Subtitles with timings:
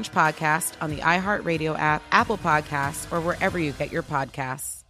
[0.00, 4.82] podcast on the iHeartRadio app, Apple Podcasts, or wherever you get your podcasts.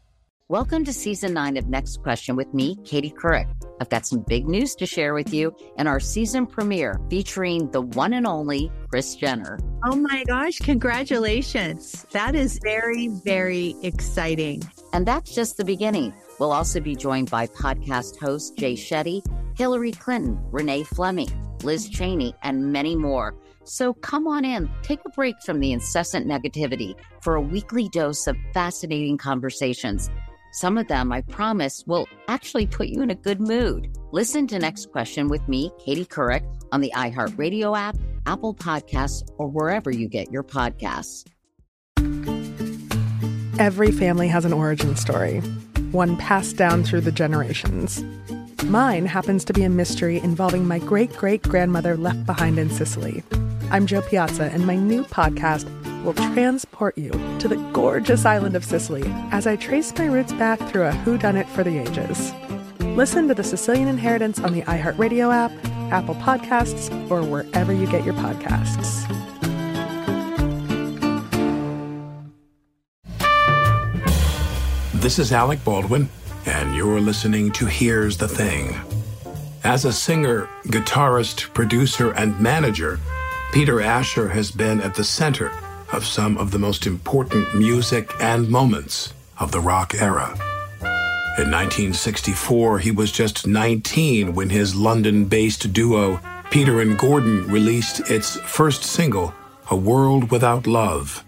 [0.49, 3.49] Welcome to season nine of Next Question with me, Katie Couric.
[3.81, 7.81] I've got some big news to share with you in our season premiere featuring the
[7.81, 9.59] one and only Kris Jenner.
[9.83, 12.05] Oh my gosh, congratulations.
[12.13, 14.63] That is very, very exciting.
[14.93, 16.13] And that's just the beginning.
[16.39, 19.25] We'll also be joined by podcast host Jay Shetty,
[19.57, 21.31] Hillary Clinton, Renee Fleming,
[21.63, 23.35] Liz Cheney, and many more.
[23.65, 28.27] So come on in, take a break from the incessant negativity for a weekly dose
[28.27, 30.11] of fascinating conversations.
[30.53, 33.97] Some of them, I promise, will actually put you in a good mood.
[34.11, 37.97] Listen to Next Question with me, Katie Couric, on the iHeartRadio app,
[38.27, 41.27] Apple Podcasts, or wherever you get your podcasts.
[43.59, 45.41] Every family has an origin story,
[45.93, 48.05] one passed down through the generations.
[48.65, 53.23] Mine happens to be a mystery involving my great great grandmother left behind in Sicily.
[53.73, 55.65] I'm Jo Piazza, and my new podcast
[56.05, 60.59] will transport you to the gorgeous island of Sicily as I trace my roots back
[60.69, 62.35] through a whodunit for the ages.
[62.95, 65.53] Listen to The Sicilian Inheritance on the iHeartRadio app,
[65.91, 69.09] Apple Podcasts, or wherever you get your podcasts.
[75.01, 76.11] This is Alec Baldwin,
[76.45, 78.77] and you're listening to Here's the Thing.
[79.65, 83.01] As a singer, guitarist, producer, and manager,
[83.53, 85.53] Peter Asher has been at the center
[85.93, 90.29] of some of the most important music and moments of the rock era.
[91.37, 96.19] In 1964, he was just 19 when his London based duo,
[96.51, 99.35] Peter and Gordon, released its first single,
[99.71, 101.23] A World Without Love.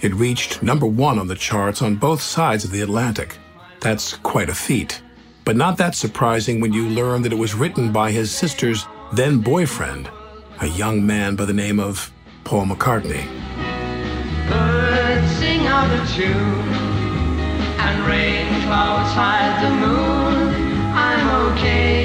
[0.00, 3.36] It reached number one on the charts on both sides of the Atlantic.
[3.80, 5.02] That's quite a feat.
[5.44, 9.40] But not that surprising when you learn that it was written by his sister's then
[9.40, 10.08] boyfriend,
[10.60, 12.12] a young man by the name of
[12.44, 13.26] Paul McCartney.
[14.48, 16.68] Birds sing out a tune,
[17.78, 20.54] and rain clouds hide the moon.
[20.94, 22.04] I'm okay,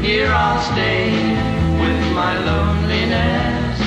[0.00, 1.10] here I'll stay
[1.80, 3.80] with my loneliness.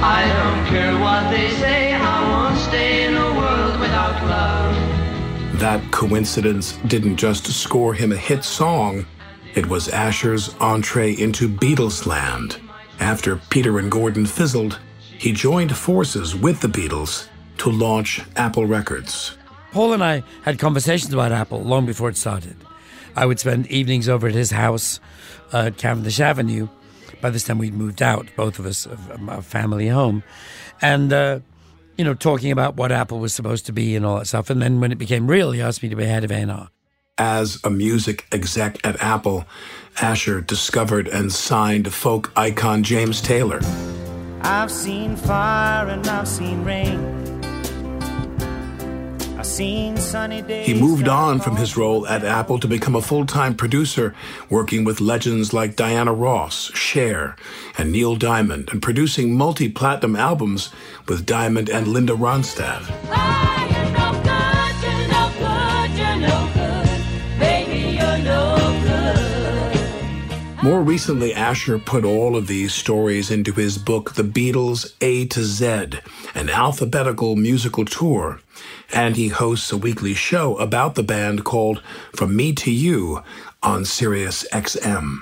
[0.00, 5.58] I don't care what they say, I won't stay in a world without love.
[5.60, 9.06] That coincidence didn't just score him a hit song,
[9.54, 12.60] it was Asher's entree into Beatles land.
[13.00, 14.78] After Peter and Gordon fizzled,
[15.18, 19.36] he joined forces with the Beatles to launch Apple Records.
[19.72, 22.56] Paul and I had conversations about Apple long before it started.
[23.16, 25.00] I would spend evenings over at his house
[25.52, 26.68] uh, at Cavendish Avenue
[27.20, 28.86] by this time we'd moved out, both of us,
[29.28, 30.22] our family home,
[30.80, 31.40] and uh,
[31.96, 34.50] you know, talking about what Apple was supposed to be and all that stuff.
[34.50, 36.68] And then when it became real, he asked me to be head of A&R.
[37.18, 39.44] As a music exec at Apple,
[40.00, 43.60] Asher discovered and signed folk icon James Taylor.
[44.42, 47.18] I've seen fire and I've seen rain.
[49.56, 54.14] He moved on from his role at Apple to become a full time producer,
[54.48, 57.34] working with legends like Diana Ross, Cher,
[57.76, 60.70] and Neil Diamond, and producing multi platinum albums
[61.08, 62.82] with Diamond and Linda Ronstadt.
[63.10, 63.57] Ah!
[70.62, 75.44] More recently, Asher put all of these stories into his book, The Beatles A to
[75.44, 76.00] Z,
[76.34, 78.40] an alphabetical musical tour.
[78.92, 81.80] And he hosts a weekly show about the band called
[82.12, 83.22] From Me to You
[83.62, 85.18] on Sirius XM.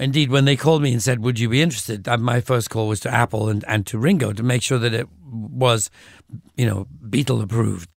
[0.00, 2.06] Indeed, when they called me and said, Would you be interested?
[2.06, 5.06] My first call was to Apple and, and to Ringo to make sure that it
[5.30, 5.90] was,
[6.56, 7.90] you know, Beatle approved.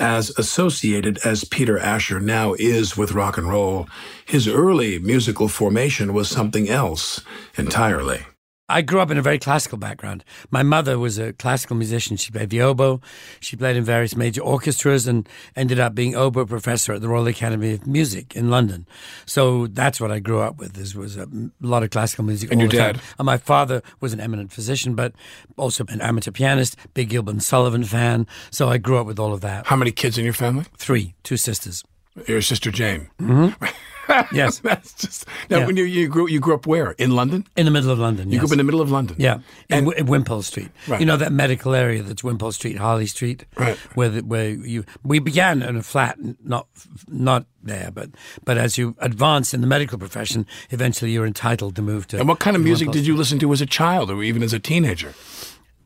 [0.00, 3.86] As associated as Peter Asher now is with rock and roll,
[4.24, 7.20] his early musical formation was something else
[7.58, 8.24] entirely.
[8.70, 10.24] I grew up in a very classical background.
[10.50, 12.16] My mother was a classical musician.
[12.16, 13.00] She played the oboe.
[13.40, 17.26] She played in various major orchestras and ended up being oboe professor at the Royal
[17.26, 18.86] Academy of Music in London.
[19.26, 20.74] So that's what I grew up with.
[20.74, 21.28] This was a
[21.60, 22.52] lot of classical music.
[22.52, 22.96] And your dad?
[22.96, 23.04] Time.
[23.18, 25.12] And my father was an eminent physician, but
[25.56, 28.26] also an amateur pianist, big Gilbert Sullivan fan.
[28.50, 29.66] So I grew up with all of that.
[29.66, 30.64] How many kids in your family?
[30.76, 31.84] Three, two sisters.
[32.26, 33.10] Your sister Jane.
[33.20, 33.64] Mm-hmm.
[34.32, 34.58] yes.
[34.60, 35.58] That's just now.
[35.58, 35.66] Yeah.
[35.66, 37.46] When you, you grew you grew up where in London?
[37.56, 38.28] In the middle of London.
[38.28, 38.40] You yes.
[38.40, 39.16] grew up in the middle of London.
[39.18, 40.70] Yeah, in, And- Wimpole Street.
[40.88, 41.00] Right.
[41.00, 43.44] You know that medical area that's Wimpole Street, Harley Street.
[43.56, 43.76] Right.
[43.94, 46.66] Where the, where you we began in a flat, not
[47.08, 48.10] not there, but
[48.44, 52.18] but as you advance in the medical profession, eventually you're entitled to move to.
[52.18, 54.42] And what kind of music Wimpole did you listen to as a child, or even
[54.42, 55.14] as a teenager?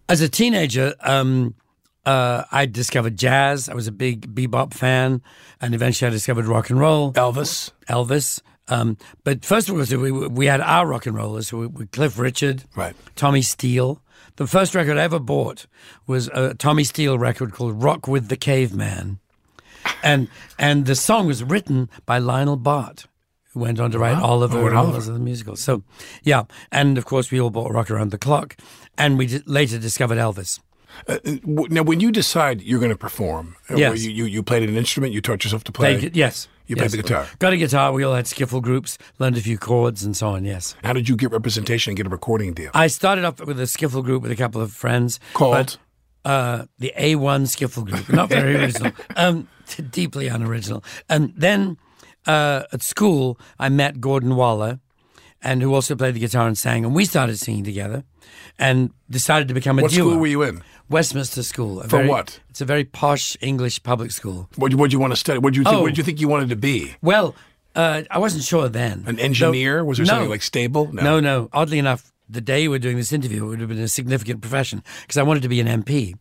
[0.08, 1.54] As a teenager, um,
[2.06, 3.68] uh, I discovered jazz.
[3.68, 5.22] I was a big bebop fan,
[5.60, 7.12] and eventually I discovered rock and roll.
[7.12, 7.70] Elvis.
[7.88, 8.40] Elvis.
[8.68, 12.18] Um, but first of all, we, we had our rock and rollers, we, we, Cliff
[12.18, 12.96] Richard, Right.
[13.14, 14.00] Tommy Steele.
[14.36, 15.66] The first record I ever bought
[16.06, 19.20] was a Tommy Steele record called "Rock with the Caveman,"
[20.02, 20.28] and
[20.58, 23.06] and the song was written by Lionel Bart,
[23.52, 24.98] who went on to write Oliver Oh, and all Oliver.
[24.98, 25.60] those other musicals.
[25.60, 25.82] So,
[26.24, 28.56] yeah, and of course we all bought Rock Around the Clock,
[28.98, 30.58] and we di- later discovered Elvis.
[31.08, 34.02] Uh, now, when you decide you're going to perform, uh, Yes.
[34.02, 35.98] you, you you played an instrument, you taught yourself to play.
[35.98, 36.92] Played, yes, You played yes.
[36.92, 37.26] the guitar.
[37.38, 37.92] Got a guitar.
[37.92, 40.44] We all had skiffle groups, learned a few chords, and so on.
[40.44, 40.76] Yes.
[40.84, 42.70] How did you get representation and get a recording deal?
[42.74, 45.20] I started off with a skiffle group with a couple of friends.
[45.34, 45.54] Called?
[45.54, 45.78] but,
[46.30, 48.08] uh, the A1 skiffle group.
[48.10, 48.92] Not very original.
[49.16, 49.46] um,
[49.90, 50.82] deeply unoriginal.
[51.08, 51.76] And then
[52.26, 54.80] uh, at school, I met Gordon Waller,
[55.44, 58.02] and who also played the guitar and sang, and we started singing together,
[58.58, 60.04] and decided to become a What duo.
[60.06, 60.62] What school were you in?
[60.88, 61.80] Westminster School.
[61.82, 62.40] For very- what?
[62.50, 64.48] It's a very posh English public school.
[64.56, 65.38] What did you want to study?
[65.38, 65.76] What did you think?
[65.76, 65.82] Oh.
[65.82, 66.94] What did you think you wanted to be?
[67.02, 67.34] Well,
[67.74, 69.04] uh, I wasn't sure then.
[69.06, 69.78] An engineer?
[69.78, 70.12] Though- Was there no.
[70.14, 70.90] something like stable?
[70.92, 71.20] No.
[71.20, 73.88] no, Oddly enough, the day we were doing this interview, it would have been a
[73.88, 76.14] significant profession because I wanted to be an MP.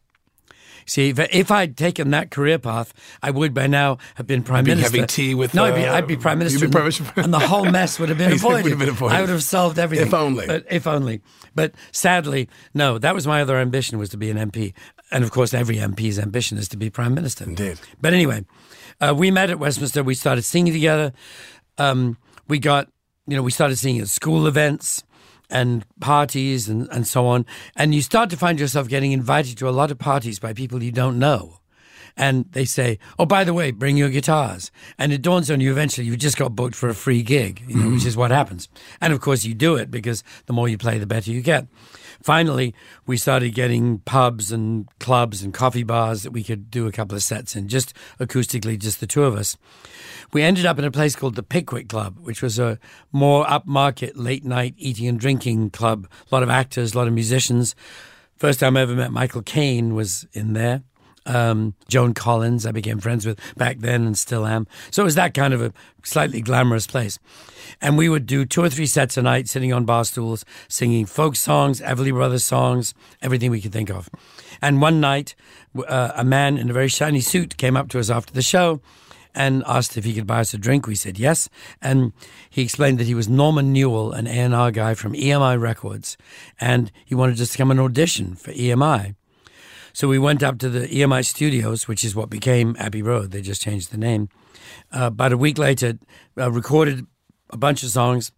[0.86, 4.66] See, if, if I'd taken that career path, I would by now have been prime
[4.66, 4.92] Be minister.
[4.92, 7.00] having tea with, no, I'd, be, uh, I'd be prime you'd minister, be prime and-
[7.00, 7.22] minister.
[7.22, 8.70] and the whole mess would have been It would avoided.
[8.72, 9.16] have been avoided.
[9.16, 10.08] I would have solved everything.
[10.08, 10.48] If only.
[10.48, 11.22] But if only.
[11.56, 12.98] But sadly, no.
[12.98, 14.74] That was my other ambition was to be an MP,
[15.12, 17.44] and of course, every MP's ambition is to be prime minister.
[17.46, 17.80] Indeed.
[18.02, 18.46] But anyway,
[19.00, 20.04] uh, we met at Westminster.
[20.04, 21.14] We started singing together.
[21.78, 22.90] Um, we got,
[23.28, 25.04] you know, we started singing at school events
[25.50, 27.46] and parties and, and so on.
[27.76, 30.82] And you start to find yourself getting invited to a lot of parties by people
[30.82, 31.60] you don't know.
[32.16, 34.72] And they say, oh, by the way, bring your guitars.
[35.00, 37.76] And it dawns on you eventually you just got booked for a free gig, you
[37.76, 38.70] know, which is what happens.
[39.02, 41.66] And of course, you do it because the more you play, the better you get.
[42.24, 42.74] Finally,
[43.06, 47.18] we started getting pubs and clubs and coffee bars that we could do a couple
[47.18, 49.58] of sets in, just acoustically, just the two of us.
[50.32, 52.80] We ended up in a place called the Pickwick Club, which was a
[53.12, 56.08] more upmarket, late night eating and drinking club.
[56.32, 57.76] A lot of actors, a lot of musicians.
[58.38, 60.84] First time I ever met Michael Caine was in there.
[61.26, 64.68] Um, Joan Collins, I became friends with back then and still am.
[64.92, 65.74] So it was that kind of a
[66.04, 67.18] slightly glamorous place.
[67.82, 71.06] And we would do two or three sets a night, sitting on bar stools, singing
[71.06, 74.10] folk songs, Everly Brothers songs, everything we could think of.
[74.62, 75.36] And one night,
[75.88, 78.82] uh, a man in a very shiny suit came up to us after the show
[79.36, 80.88] and asked if he could buy us a drink.
[80.88, 81.50] We said yes.
[81.82, 82.14] And
[82.50, 86.18] he explained that he was Norman Newell, an A&R guy from EMI Records,
[86.60, 89.16] and he wanted us to come and audition for EMI.
[89.94, 93.32] So we went up to the EMI studios, which is what became Abbey Road.
[93.32, 94.28] They just changed the name.
[94.92, 96.00] Uh, about a week later,
[96.38, 97.06] uh, recorded
[97.52, 98.32] a bunch of songs,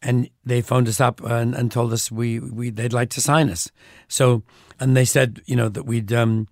[0.00, 3.50] and they phoned us up and, and told us we, we they'd like to sign
[3.50, 3.70] us.
[4.08, 4.42] So,
[4.80, 6.48] and they said, you know, that we'd um,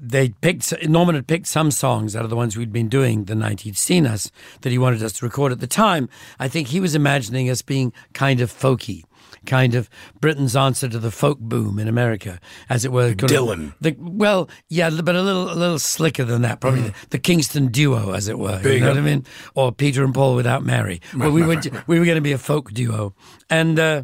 [0.00, 3.34] they picked Norman had picked some songs out of the ones we'd been doing the
[3.34, 4.30] night he'd seen us
[4.60, 6.08] that he wanted us to record at the time.
[6.38, 9.04] I think he was imagining us being kind of folky,
[9.44, 9.90] kind of
[10.20, 13.14] Britain's answer to the folk boom in America, as it were.
[13.14, 13.74] kind of- Dylan.
[13.80, 16.60] the, well, yeah, but a little a little slicker than that.
[16.60, 18.60] Probably the, the Kingston duo, as it were.
[18.62, 18.88] You know go.
[18.94, 19.26] what I mean?
[19.54, 21.00] Or Peter and Paul without Mary.
[21.16, 23.14] Well, we were we were going to be a folk duo,
[23.50, 23.78] and.
[23.78, 24.02] Uh,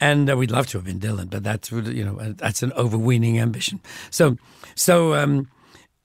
[0.00, 3.38] and uh, we'd love to have been Dylan, but that's you know that's an overweening
[3.38, 3.80] ambition.
[4.10, 4.36] So,
[4.74, 5.48] so um,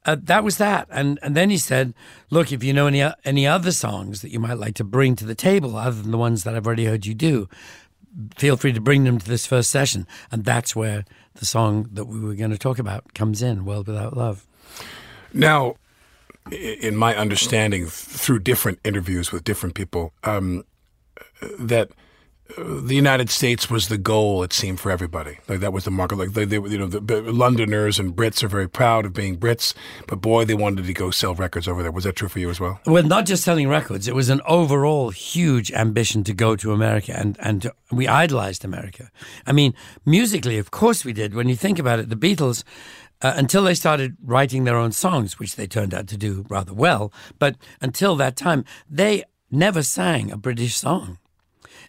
[0.06, 1.94] uh, that was that, and and then he said,
[2.30, 5.26] "Look, if you know any any other songs that you might like to bring to
[5.26, 7.50] the table, other than the ones that I've already heard you do,
[8.38, 12.06] feel free to bring them to this first session." And that's where the song that
[12.06, 14.46] we were going to talk about comes in, "World Without Love."
[15.34, 15.76] Now,
[16.52, 20.64] in my understanding, through different interviews with different people, um,
[21.60, 21.92] that
[22.58, 24.44] the United States was the goal.
[24.44, 25.38] It seemed for everybody.
[25.48, 26.18] Like that was the market.
[26.18, 29.74] Like they, they you know, the, Londoners and Brits are very proud of being Brits,
[30.08, 31.92] but boy, they wanted to go sell records over there.
[31.92, 32.80] Was that true for you as well?
[32.86, 34.08] Well, not just selling records.
[34.08, 38.66] It was an overall huge ambition to go to America, and and to, we idolized
[38.66, 39.12] America.
[39.46, 39.74] I mean,
[40.06, 41.34] musically, of course, we did.
[41.34, 42.64] When you think about it, the Beatles.
[43.22, 46.74] Uh, until they started writing their own songs, which they turned out to do rather
[46.74, 51.18] well, but until that time, they never sang a British song.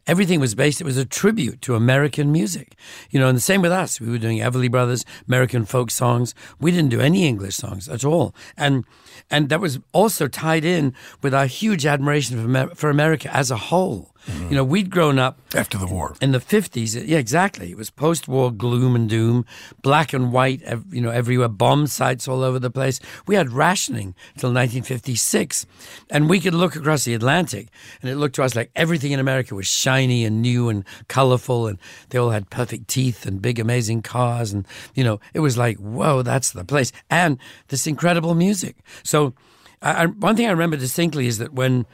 [0.07, 2.75] Everything was based, it was a tribute to American music.
[3.11, 4.01] You know, and the same with us.
[4.01, 6.35] We were doing Everly Brothers, American folk songs.
[6.61, 8.35] We didn't do any English songs at all.
[8.57, 8.85] And,
[9.31, 13.57] and that was also tied in with our huge admiration for, for America as a
[13.57, 14.10] whole.
[14.27, 16.15] You know, we'd grown up After the war.
[16.21, 17.07] in the 50s.
[17.07, 17.71] Yeah, exactly.
[17.71, 19.45] It was post war gloom and doom,
[19.83, 23.01] black and white, you know, everywhere, bomb sites all over the place.
[23.27, 25.67] We had rationing till 1956.
[26.11, 27.69] And we could look across the Atlantic
[28.03, 31.67] and it looked to us like everything in America was shiny and new and colorful
[31.67, 31.79] and
[32.11, 34.53] they all had perfect teeth and big, amazing cars.
[34.53, 36.93] And, you know, it was like, whoa, that's the place.
[37.09, 38.77] And this incredible music.
[39.03, 39.35] So,
[39.83, 41.87] I, one thing I remember distinctly is that when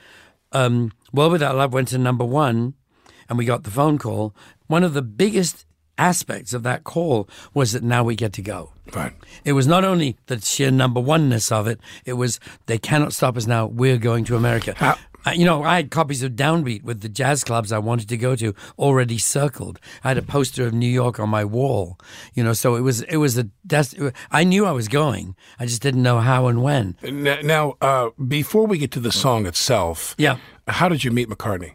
[0.57, 2.75] um, World Without Love went to number one
[3.29, 4.35] and we got the phone call,
[4.67, 5.67] one of the biggest
[5.99, 8.73] aspects of that call was that now we get to go.
[8.95, 9.13] Right.
[9.45, 13.37] It was not only the sheer number oneness of it, it was they cannot stop
[13.37, 14.75] us now, we're going to America.
[14.77, 14.97] How-
[15.33, 18.37] you know, I had copies of Downbeat with the jazz clubs I wanted to go
[18.37, 19.81] to already circled.
[20.05, 21.99] I had a poster of New York on my wall.
[22.35, 25.35] You know, so it was it was a des- I knew I was going.
[25.59, 26.97] I just didn't know how and when.
[27.03, 30.37] Now, uh, before we get to the song itself, Yeah.
[30.69, 31.73] how did you meet McCartney?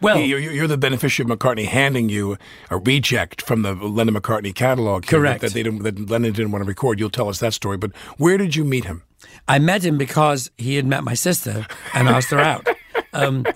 [0.00, 2.36] Well, You're, you're the beneficiary of McCartney handing you
[2.70, 5.06] a reject from the Lennon McCartney catalog.
[5.06, 5.40] Correct.
[5.40, 7.00] That they didn't, that Lennon didn't want to record.
[7.00, 7.78] You'll tell us that story.
[7.78, 9.02] But where did you meet him?
[9.46, 12.66] I met him because he had met my sister and asked her out.
[13.14, 13.46] Um,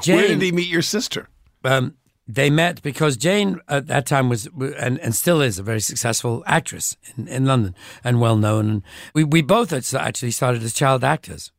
[0.00, 1.28] Jane, Where did he meet your sister?
[1.64, 1.96] um,
[2.28, 4.48] they met because Jane at that time was
[4.78, 7.74] and, and still is a very successful actress in, in London
[8.04, 8.70] and well known.
[8.70, 11.50] And we, we both had actually started as child actors.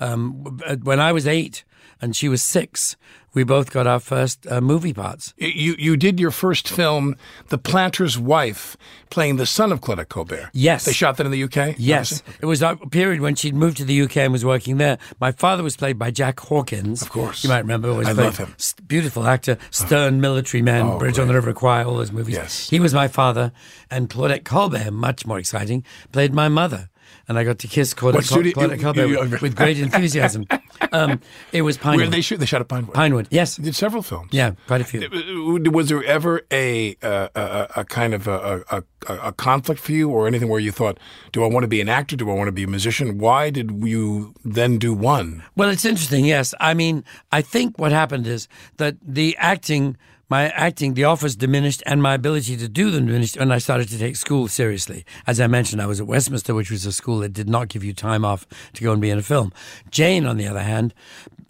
[0.00, 1.64] Um, when I was eight
[2.00, 2.96] and she was six,
[3.34, 5.34] we both got our first uh, movie parts.
[5.36, 7.14] You you did your first film,
[7.48, 8.76] The Planter's Wife,
[9.10, 10.50] playing the son of Claudette Colbert.
[10.52, 10.84] Yes.
[10.84, 11.74] They shot that in the UK?
[11.78, 14.98] Yes, it was a period when she'd moved to the UK and was working there.
[15.20, 17.02] My father was played by Jack Hawkins.
[17.02, 17.44] Of course.
[17.44, 17.92] you might remember.
[17.92, 18.54] I love him.
[18.86, 21.34] Beautiful actor, stern military man, Oh, Bridge on the.
[21.34, 22.34] River Kwai, all those movies.
[22.34, 22.68] Yes.
[22.70, 23.52] he was my father,
[23.90, 26.88] and Claudette Colbert, much more exciting, played my mother.
[27.28, 30.46] And I got to kiss Col- studio- you- Colbert you- with, with great enthusiasm.
[30.92, 31.20] um,
[31.52, 32.04] it was Where Pinewood.
[32.06, 32.38] did they shoot?
[32.40, 32.94] They shot at Pinewood.
[32.94, 33.56] Pinewood, yes.
[33.56, 34.30] They did several films.
[34.32, 35.00] Yeah, quite a few.
[35.02, 38.82] Uh, Was there ever a a, a, a kind of a, a,
[39.28, 40.98] a conflict for you, or anything where you thought,
[41.32, 42.16] "Do I want to be an actor?
[42.16, 45.42] Do I want to be a musician?" Why did you then do one?
[45.56, 46.54] Well, it's interesting, yes.
[46.60, 49.96] I mean, I think what happened is that the acting,
[50.28, 53.88] my acting, the offers diminished and my ability to do them diminished And I started
[53.88, 55.04] to take school seriously.
[55.26, 57.82] As I mentioned, I was at Westminster, which was a school that did not give
[57.82, 59.52] you time off to go and be in a film.
[59.90, 60.92] Jane, on the other hand,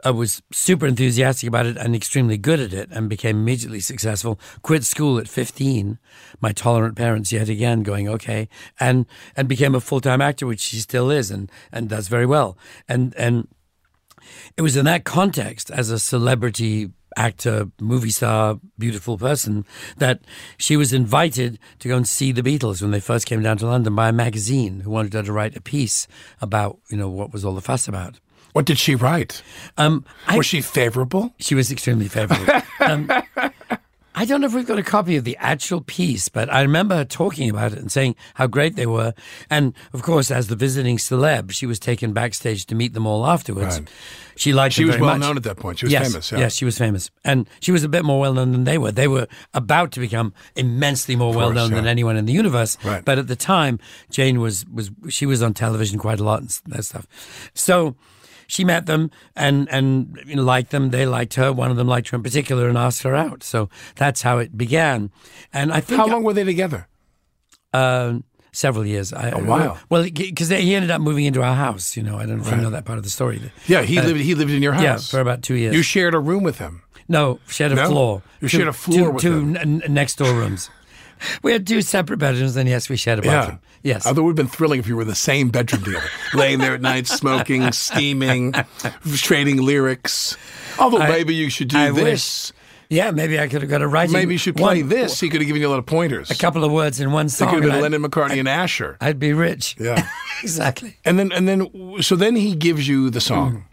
[0.07, 4.39] uh, was super enthusiastic about it and extremely good at it and became immediately successful.
[4.63, 5.99] Quit school at 15.
[6.41, 9.07] My tolerant parents, yet again, going, okay, and,
[9.37, 12.57] and became a full time actor, which she still is and, and does very well.
[12.89, 13.49] And, and,
[14.57, 19.67] it was in that context, as a celebrity actor, movie star, beautiful person,
[19.99, 20.21] that
[20.57, 23.67] she was invited to go and see the Beatles when they first came down to
[23.67, 26.07] London by a magazine who wanted her to write a piece
[26.41, 28.21] about, you know, what was all the fuss about.
[28.53, 29.43] What did she write?
[29.77, 31.35] Um, I, Was she favorable?
[31.39, 32.53] she was extremely favorable.
[32.81, 33.11] um,
[34.19, 36.97] I don't know if we've got a copy of the actual piece, but I remember
[36.97, 39.15] her talking about it and saying how great they were.
[39.49, 43.25] And of course, as the visiting celeb, she was taken backstage to meet them all
[43.25, 43.79] afterwards.
[43.79, 43.89] Right.
[44.35, 45.21] She liked She them was very well much.
[45.29, 45.79] known at that point.
[45.79, 46.33] She was yes, famous.
[46.33, 46.39] Yeah.
[46.39, 47.13] Yes, she was famous.
[47.25, 48.91] And she was a bit more well known than they were.
[48.91, 52.77] They were about to become immensely more well known course, than anyone in the universe.
[52.85, 53.05] Right.
[53.05, 53.79] But at the time,
[54.11, 57.07] Jane was, was she was on television quite a lot and that stuff.
[57.55, 57.95] So
[58.49, 60.91] she met them and and you know, liked them.
[60.91, 61.53] They liked her.
[61.53, 63.45] One of them liked her in particular and asked her out.
[63.45, 65.11] So that's how it began.
[65.53, 66.89] And I think How long were they together?
[67.73, 68.15] uh,
[68.53, 69.13] several years.
[69.13, 69.79] I, Oh, wow.
[69.91, 71.97] Well, because he ended up moving into our house.
[71.97, 73.41] You know, I don't know if you know that part of the story.
[73.67, 74.21] Yeah, he Uh, lived.
[74.21, 74.83] He lived in your house.
[74.83, 75.75] Yeah, for about two years.
[75.75, 76.83] You shared a room with him.
[77.11, 77.89] No, shared a No?
[77.89, 78.23] floor.
[78.41, 79.57] You Two- shared a floor two, with two him.
[79.57, 80.71] n- next door rooms.
[81.43, 83.61] We had two separate bedrooms, and yes, we shared a bathroom.
[83.83, 84.07] Yes.
[84.07, 86.59] Although it would have been thrilling if you were in the same bedroom together, laying
[86.59, 88.53] there at night, smoking, steaming,
[89.17, 90.37] trading lyrics.
[90.79, 92.53] Although I- maybe you should do I this.
[92.91, 94.13] yeah, maybe I could have got a writing.
[94.15, 95.21] Maybe you should play one- this.
[95.21, 96.31] He could have given you a lot of pointers.
[96.31, 97.51] A couple of words in one It song.
[97.51, 98.97] could have been Lennon, McCartney, and Asher.
[99.01, 99.77] I'd, be rich.
[99.79, 100.09] Yeah.
[100.43, 100.97] exactly.
[101.05, 103.65] And then, and then, so then he gives you the song.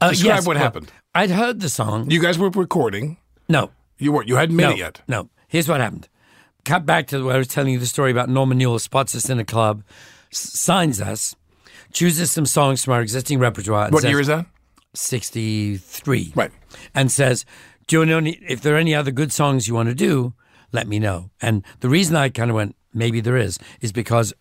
[0.00, 0.90] Uh, Describe yes, what well, happened.
[1.14, 2.10] I'd heard the song.
[2.10, 3.18] You guys were recording.
[3.50, 4.28] no, You weren't.
[4.28, 5.02] You hadn't made no, it yet.
[5.08, 5.28] no.
[5.48, 6.08] Here's what happened.
[6.64, 9.28] Cut back to where I was telling you the story about Norman Newell spots us
[9.30, 9.82] in a club,
[10.32, 11.34] s- signs us,
[11.92, 13.88] chooses some songs from our existing repertoire.
[13.90, 14.46] What says, year is that?
[14.94, 16.32] 63.
[16.34, 16.50] Right.
[16.94, 17.44] And says,
[17.86, 20.34] Do you know any, if there are any other good songs you want to do,
[20.72, 21.30] let me know.
[21.40, 24.32] And the reason I kind of went, maybe there is, is because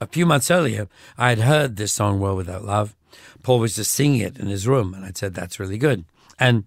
[0.00, 2.94] a few months earlier, I had heard this song, World Without Love.
[3.42, 6.04] Paul was just singing it in his room, and I said, That's really good.
[6.38, 6.64] and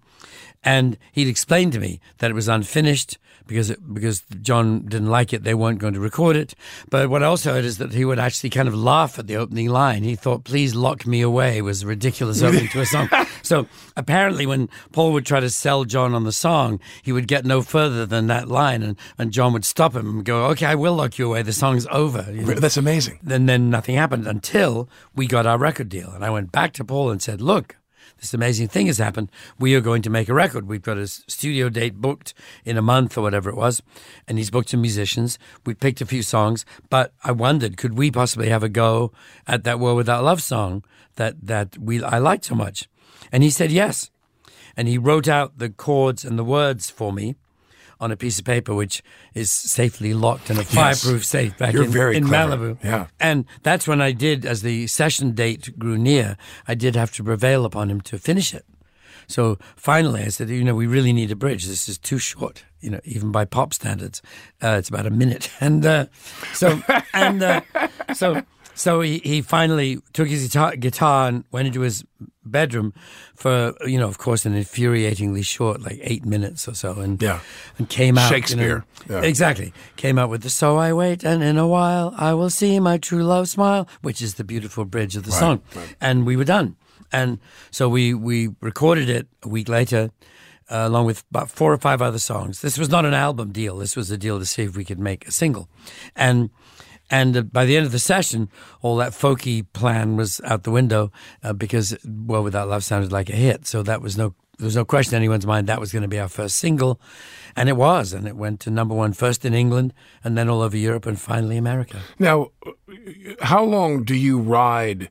[0.64, 5.32] and he'd explained to me that it was unfinished because it, because John didn't like
[5.32, 5.44] it.
[5.44, 6.54] They weren't going to record it.
[6.90, 9.36] But what I also heard is that he would actually kind of laugh at the
[9.36, 10.02] opening line.
[10.02, 13.08] He thought, "Please lock me away" was a ridiculous opening to a song.
[13.42, 17.44] So apparently, when Paul would try to sell John on the song, he would get
[17.44, 20.74] no further than that line, and, and John would stop him and go, "Okay, I
[20.74, 21.42] will lock you away.
[21.42, 22.54] The song's over." you know.
[22.54, 23.18] That's amazing.
[23.28, 26.10] And then nothing happened until we got our record deal.
[26.10, 27.76] And I went back to Paul and said, Look,
[28.22, 29.32] this amazing thing has happened.
[29.58, 30.68] We are going to make a record.
[30.68, 33.82] We've got a studio date booked in a month or whatever it was.
[34.28, 35.40] And he's booked some musicians.
[35.66, 39.12] We picked a few songs, but I wondered, could we possibly have a go
[39.48, 40.84] at that World Without Love song
[41.16, 42.88] that, that we I liked so much?
[43.32, 44.12] And he said yes.
[44.76, 47.34] And he wrote out the chords and the words for me
[48.02, 52.12] on a piece of paper, which is safely locked in a fireproof safe back You're
[52.12, 52.30] in, in.
[52.30, 52.76] Malibu.
[52.82, 53.06] Yeah.
[53.20, 57.24] And that's when I did, as the session date grew near, I did have to
[57.24, 58.66] prevail upon him to finish it.
[59.28, 61.64] So finally, I said, you know, we really need a bridge.
[61.64, 64.20] This is too short, you know, even by pop standards.
[64.60, 65.48] Uh, it's about a minute.
[65.60, 66.06] And uh,
[66.54, 66.82] so,
[67.14, 67.60] and uh,
[68.14, 68.42] so,
[68.74, 72.04] so he, he finally took his guitar, guitar and went into his
[72.44, 72.92] bedroom
[73.36, 77.40] for, you know, of course, an infuriatingly short, like eight minutes or so, and Yeah.
[77.78, 78.30] and came out.
[78.30, 78.84] you know- Shakespeare.
[79.08, 79.20] Yeah.
[79.22, 79.72] Exactly.
[79.96, 82.98] Came out with the So I Wait, and in a while I will see my
[82.98, 85.60] true love smile, which is the beautiful bridge of the song.
[86.00, 86.76] And we were done.
[87.12, 87.38] And
[87.70, 90.10] so we, we recorded it a week later,
[90.70, 92.62] uh, along with about four or five other songs.
[92.62, 93.76] This was not an album deal.
[93.76, 95.68] This was a deal to see if we could make a single.
[96.16, 96.48] And
[97.12, 98.48] and uh, by the end of the session,
[98.80, 101.12] all that folky plan was out the window
[101.44, 103.66] uh, because "World Without Love" sounded like a hit.
[103.66, 106.08] So that was no there was no question in anyone's mind that was going to
[106.08, 107.00] be our first single,
[107.54, 109.92] and it was, and it went to number one first in England,
[110.24, 112.00] and then all over Europe, and finally America.
[112.18, 112.50] Now,
[113.42, 115.10] how long do you ride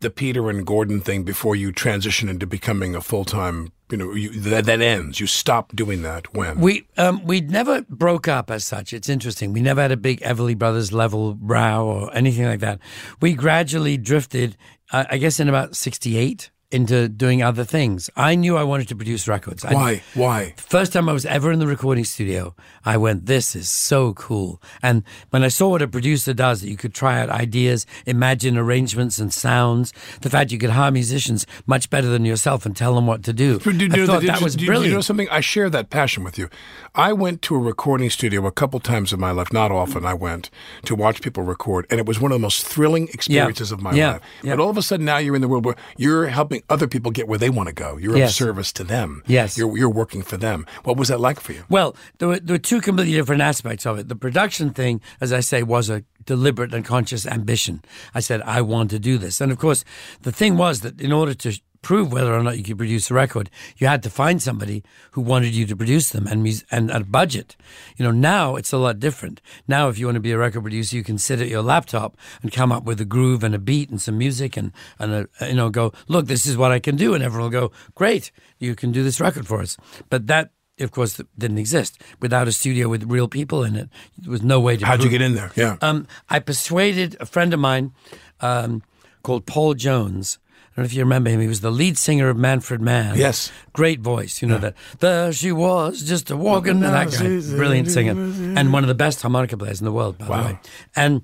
[0.00, 3.72] the Peter and Gordon thing before you transition into becoming a full time?
[3.90, 5.20] You know, you, that that ends.
[5.20, 6.58] You stop doing that when?
[6.58, 8.92] We um, we never broke up as such.
[8.92, 9.52] It's interesting.
[9.52, 12.80] We never had a big Everly Brothers level row or anything like that.
[13.20, 14.56] We gradually drifted,
[14.90, 18.10] uh, I guess, in about '68 into doing other things.
[18.16, 19.64] I knew I wanted to produce records.
[19.64, 20.02] I- Why?
[20.14, 20.54] Why?
[20.56, 22.54] First time I was ever in the recording studio,
[22.84, 24.60] I went, this is so cool.
[24.82, 28.58] And when I saw what a producer does, that you could try out ideas, imagine
[28.58, 32.94] arrangements and sounds, the fact you could hire musicians much better than yourself and tell
[32.96, 33.58] them what to do.
[33.60, 34.86] Do- do- I thought do- that was brilliant.
[34.86, 35.28] You know something?
[35.30, 36.48] I share that passion with you.
[36.96, 40.04] I went to a recording studio a couple times in my life, not often.
[40.04, 40.50] I went
[40.84, 43.92] to watch people record, and it was one of the most thrilling experiences of my
[43.94, 44.12] Yeah.
[44.14, 44.20] life.
[44.42, 44.56] Yeah.
[44.56, 47.10] But all of a sudden, now you're in the world where you're helping other people
[47.10, 47.96] get where they want to go.
[47.96, 49.22] You're of service to them.
[49.26, 49.56] Yes.
[49.58, 50.66] you're you're working for them.
[50.84, 51.64] What was that like for you?
[51.68, 54.08] Well, there were, there were two completely different aspects of it.
[54.08, 57.82] The production thing, as I say, was a deliberate and conscious ambition.
[58.14, 59.40] I said, I want to do this.
[59.40, 59.84] And of course,
[60.22, 63.14] the thing was that in order to prove whether or not you could produce a
[63.14, 67.02] record, you had to find somebody who wanted you to produce them and, and at
[67.02, 67.54] a budget.
[67.96, 69.40] You know, now it's a lot different.
[69.68, 72.16] Now, if you want to be a record producer, you can sit at your laptop
[72.42, 75.46] and come up with a groove and a beat and some music and, and a,
[75.46, 77.14] you know, go, look, this is what I can do.
[77.14, 79.76] And everyone will go, great, you can do this record for us.
[80.10, 82.02] But that, of course, didn't exist.
[82.20, 84.84] Without a studio with real people in it, there was no way to.
[84.84, 85.52] How'd you get in there?
[85.54, 85.76] Yeah.
[85.80, 87.92] Um, I persuaded a friend of mine
[88.40, 88.82] um,
[89.22, 90.40] called Paul Jones.
[90.76, 91.40] I don't know if you remember him.
[91.40, 93.16] He was the lead singer of Manfred Mann.
[93.16, 93.50] Yes.
[93.72, 94.42] Great voice.
[94.42, 94.74] You know that.
[94.98, 96.80] There she was, just a walking.
[96.80, 100.28] That guy, brilliant singer, and one of the best harmonica players in the world, by
[100.28, 100.42] Wow.
[100.42, 100.58] the way.
[100.94, 101.22] And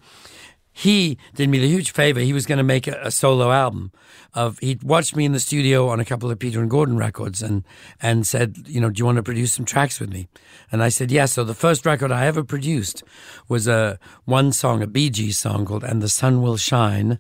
[0.73, 2.19] he did me the huge favor.
[2.21, 3.93] He was going to make a, a solo album.
[4.35, 7.43] Of he watched me in the studio on a couple of Peter and Gordon records,
[7.43, 7.65] and
[8.01, 10.29] and said, you know, do you want to produce some tracks with me?
[10.71, 11.35] And I said yes.
[11.35, 13.05] So the first record I ever produced
[13.49, 17.19] was a one song, a Bee Gees song called "And the Sun Will Shine."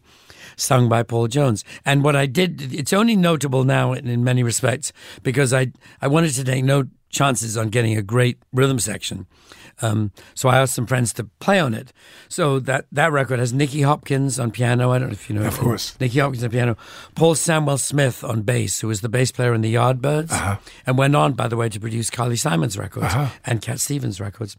[0.56, 4.92] Sung by Paul Jones, and what I did, it's only notable now in, many respects
[5.22, 9.26] because I I wanted to take no chances on getting a great rhythm section.
[9.80, 11.92] Um, so I asked some friends to play on it.
[12.28, 14.92] So that, that record has Nicky Hopkins on piano.
[14.92, 15.46] I don't know if you know.
[15.46, 15.98] Of course.
[15.98, 16.76] Nicky Hopkins on piano.
[17.14, 20.56] Paul Samwell-Smith on bass, who was the bass player in the Yardbirds, Uh-huh.
[20.86, 23.12] and went on, by the way, to produce Carly Simon's records
[23.44, 24.56] and Cat Stevens records.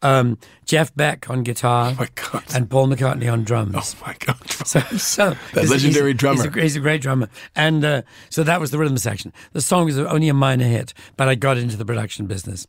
[0.00, 1.90] Um, Jeff Beck on guitar.
[1.90, 2.44] Oh my God.
[2.54, 3.74] And Paul McCartney on drums.
[3.76, 4.36] oh my God.
[4.68, 6.42] So, so That legendary he's, drummer.
[6.44, 9.32] He's a, he's a great drummer, and uh, so that was the rhythm section.
[9.54, 12.66] The song was only a minor hit, but I got into the production business,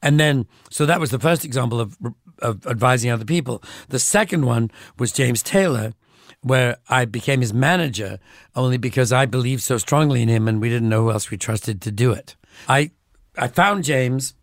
[0.00, 1.98] and then so that was the first example of
[2.38, 3.62] of advising other people.
[3.90, 5.92] The second one was James Taylor.
[6.44, 8.18] Where I became his manager
[8.56, 11.36] only because I believed so strongly in him, and we didn't know who else we
[11.36, 12.34] trusted to do it.
[12.66, 12.90] I
[13.38, 14.34] I found James,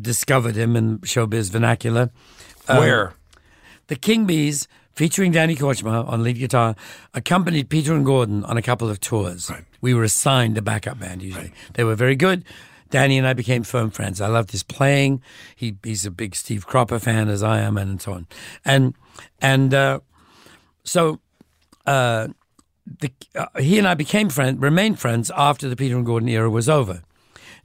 [0.00, 2.10] discovered him in showbiz vernacular.
[2.68, 3.14] Um, Where?
[3.88, 6.76] The King Bees, featuring Danny Kortchmar on lead guitar,
[7.14, 9.50] accompanied Peter and Gordon on a couple of tours.
[9.50, 9.64] Right.
[9.80, 11.52] we were assigned a backup band usually.
[11.74, 12.44] They were very good.
[12.90, 14.20] Danny and I became firm friends.
[14.20, 15.22] I loved his playing.
[15.54, 18.26] He he's a big Steve Cropper fan as I am, and so on.
[18.64, 18.94] And
[19.40, 20.00] and uh,
[20.82, 21.20] so
[21.86, 22.28] uh,
[22.98, 26.50] the, uh, he and I became friends, remained friends after the Peter and Gordon era
[26.50, 27.02] was over.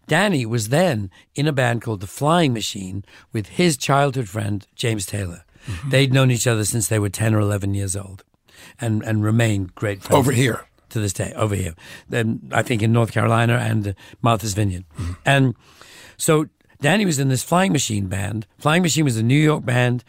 [0.08, 5.06] Danny was then in a band called the Flying Machine with his childhood friend James
[5.06, 5.44] Taylor.
[5.68, 5.90] Mm-hmm.
[5.90, 8.24] They'd known each other since they were ten or eleven years old,
[8.80, 10.66] and and remained great friends Over here.
[10.90, 11.34] to this day.
[11.36, 11.74] Over here,
[12.08, 14.86] then I think in North Carolina and Martha's Vineyard,
[15.26, 15.56] and
[16.18, 16.48] so
[16.82, 18.46] Danny was in this Flying Machine band.
[18.60, 20.04] Flying Machine was a New York band,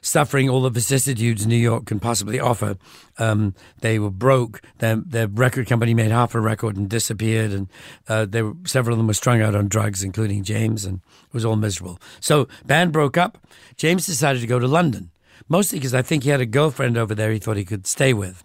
[0.00, 2.76] suffering all the vicissitudes New York can possibly offer.
[3.18, 4.62] Um, they were broke.
[4.78, 7.68] Their, their record company made half a record and disappeared, and
[8.08, 11.44] uh, were, several of them were strung out on drugs, including James, and it was
[11.44, 12.00] all miserable.
[12.20, 13.38] So band broke up.
[13.76, 15.10] James decided to go to London,
[15.48, 18.12] mostly because I think he had a girlfriend over there he thought he could stay
[18.12, 18.44] with.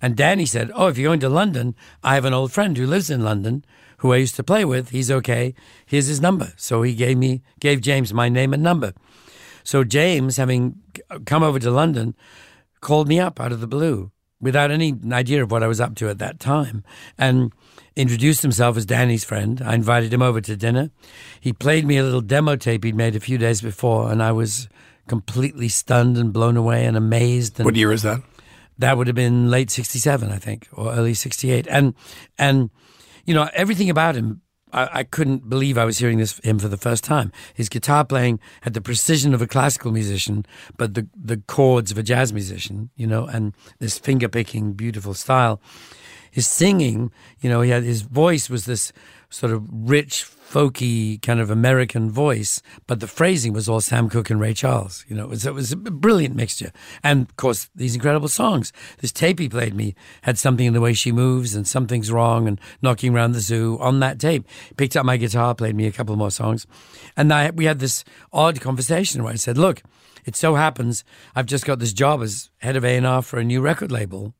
[0.00, 2.86] And Danny said, Oh, if you're going to London, I have an old friend who
[2.86, 3.64] lives in London
[3.98, 4.90] who I used to play with.
[4.90, 5.54] He's okay.
[5.84, 6.52] Here's his number.
[6.56, 8.94] So he gave me, gave James my name and number.
[9.68, 10.80] So James, having
[11.26, 12.14] come over to London,
[12.80, 15.94] called me up out of the blue without any idea of what I was up
[15.96, 16.84] to at that time
[17.18, 17.52] and
[17.94, 19.60] introduced himself as Danny's friend.
[19.60, 20.90] I invited him over to dinner.
[21.38, 24.32] He played me a little demo tape he'd made a few days before, and I
[24.32, 24.70] was
[25.06, 27.60] completely stunned and blown away and amazed.
[27.60, 28.22] And What year is that?
[28.78, 31.94] that would have been late 67 i think or early 68 and
[32.38, 32.70] and
[33.26, 34.40] you know everything about him
[34.72, 37.32] I, I couldn't believe i was hearing this him for the first time.
[37.54, 41.98] His guitar playing had the precision of a classical musician but the the chords of
[41.98, 45.60] a jazz musician you know and this finger picking beautiful style.
[46.30, 48.92] His singing you know he had his voice was this
[49.30, 54.30] sort of rich folky kind of American voice, but the phrasing was all Sam Cooke
[54.30, 55.04] and Ray Charles.
[55.08, 56.72] You know, it was, it was a brilliant mixture.
[57.02, 58.72] And of course, these incredible songs.
[58.98, 62.48] This tape he played me had something in the way she moves and something's wrong
[62.48, 64.46] and knocking around the zoo on that tape.
[64.76, 66.66] Picked up my guitar, played me a couple more songs.
[67.16, 69.82] And I, we had this odd conversation where I said, look,
[70.24, 73.60] it so happens I've just got this job as head of A&R for a new
[73.60, 74.34] record label.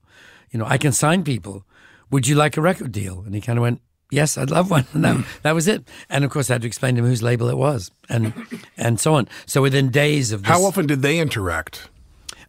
[0.51, 1.65] You know, I can sign people.
[2.11, 3.23] Would you like a record deal?
[3.27, 4.87] And he kind of went, yes, I'd love one.
[4.95, 5.85] And that, that was it.
[6.09, 8.33] And of course, I had to explain to him whose label it was, and
[8.77, 9.29] and so on.
[9.47, 11.89] So within days of this, How often did they interact?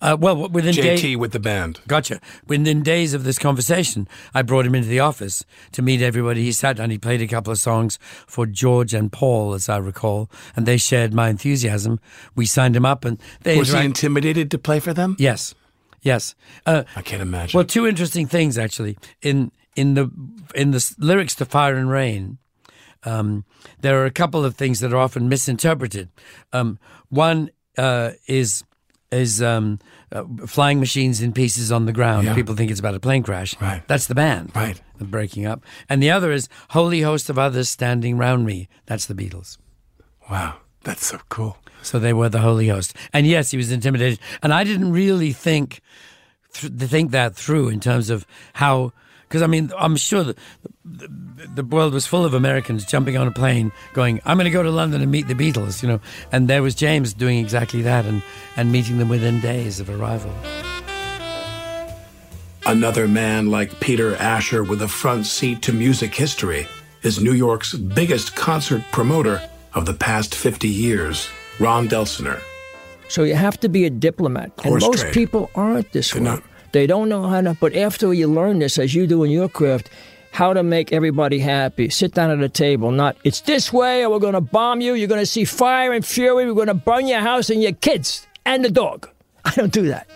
[0.01, 1.17] Uh, well, within JT days.
[1.17, 1.81] with the band.
[1.85, 2.21] Gotcha.
[2.47, 5.43] Within days of this conversation, I brought him into the office
[5.73, 6.41] to meet everybody.
[6.41, 9.75] He sat down, he played a couple of songs for George and Paul, as I
[9.75, 11.99] recall, and they shared my enthusiasm.
[12.33, 15.17] We signed him up, and they Was he intimidated to play for them?
[15.19, 15.53] Yes,
[16.01, 16.33] yes.
[16.65, 17.57] Uh, I can't imagine.
[17.57, 20.09] well, two interesting things actually in in the
[20.55, 22.37] in the lyrics to Fire and Rain.
[23.03, 23.45] Um,
[23.79, 26.09] there are a couple of things that are often misinterpreted.
[26.51, 26.79] Um,
[27.09, 28.63] one uh, is
[29.11, 29.79] is um,
[30.11, 32.25] uh, flying machines in pieces on the ground.
[32.27, 32.35] Yeah.
[32.35, 33.59] People think it's about a plane crash.
[33.59, 33.81] Right.
[33.87, 34.51] That's the band.
[34.55, 34.79] Right.
[34.99, 35.63] Breaking up.
[35.87, 38.67] And the other is holy host of others standing round me.
[38.85, 39.57] That's the Beatles.
[40.29, 41.57] wow, that's so cool.
[41.81, 42.93] So they were the holy host.
[43.13, 44.19] And yes, he was intimidated.
[44.43, 45.79] And I didn't really think
[46.53, 48.91] th- think that through in terms of how.
[49.29, 50.37] Because I mean, I'm sure that
[50.83, 51.07] the,
[51.55, 54.63] the world was full of Americans jumping on a plane, going, "I'm going to go
[54.63, 56.01] to London and meet the Beatles," you know.
[56.31, 58.23] And there was James doing exactly that, and
[58.57, 60.33] and meeting them within days of arrival.
[62.65, 66.67] Another man like Peter Asher with a front seat to music history
[67.03, 72.41] is New York's biggest concert promoter of the past 50 years, Ron Delsener.
[73.07, 74.51] So you have to be a diplomat.
[74.63, 75.13] And most trade.
[75.13, 76.29] people aren't this They're way.
[76.29, 76.43] not.
[76.71, 79.49] They don't know how to, but after you learn this, as you do in your
[79.49, 79.89] craft,
[80.31, 81.89] how to make everybody happy.
[81.89, 84.93] Sit down at a table, not, it's this way, or we're going to bomb you,
[84.93, 87.73] you're going to see fire and fury, we're going to burn your house and your
[87.73, 89.09] kids and the dog.
[89.45, 90.07] I don't do that.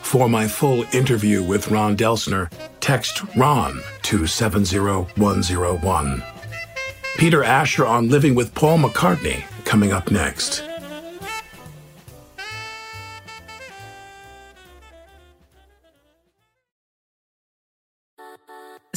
[0.00, 6.22] For my full interview with Ron Delsener, text Ron to 70101.
[7.16, 10.64] Peter Asher on Living with Paul McCartney coming up next.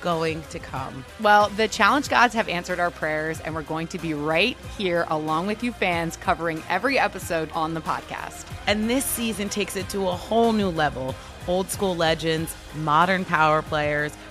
[0.00, 1.04] going to come.
[1.20, 5.06] Well, the challenge gods have answered our prayers, and we're going to be right here
[5.08, 8.46] along with you fans covering every episode on the podcast.
[8.66, 11.14] And this season takes it to a whole new level.
[11.46, 14.12] Old school legends, modern power players,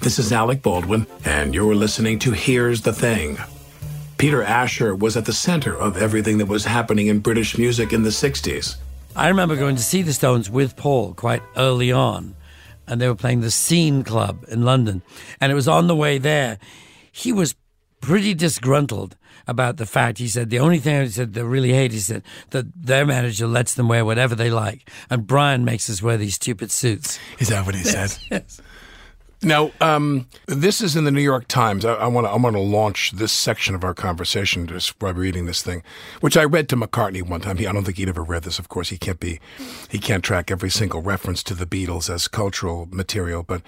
[0.00, 3.36] This is Alec Baldwin, and you're listening to Here's the Thing.
[4.16, 8.02] Peter Asher was at the center of everything that was happening in British music in
[8.02, 8.76] the 60s.
[9.14, 12.34] I remember going to see the Stones with Paul quite early on,
[12.86, 15.02] and they were playing the Scene Club in London.
[15.38, 16.58] And it was on the way there.
[17.12, 17.54] He was
[18.00, 20.16] pretty disgruntled about the fact.
[20.16, 23.46] He said the only thing he said they really hate is that, that their manager
[23.46, 27.18] lets them wear whatever they like, and Brian makes us wear these stupid suits.
[27.38, 28.16] Is that what he said?
[28.30, 28.62] yes.
[29.42, 31.86] Now, um, this is in the New York Times.
[31.86, 35.46] I want to I want to launch this section of our conversation just by reading
[35.46, 35.82] this thing,
[36.20, 37.56] which I read to McCartney one time.
[37.56, 38.58] He, I don't think he'd ever read this.
[38.58, 39.40] Of course, he can't be,
[39.88, 43.42] he can't track every single reference to the Beatles as cultural material.
[43.42, 43.62] But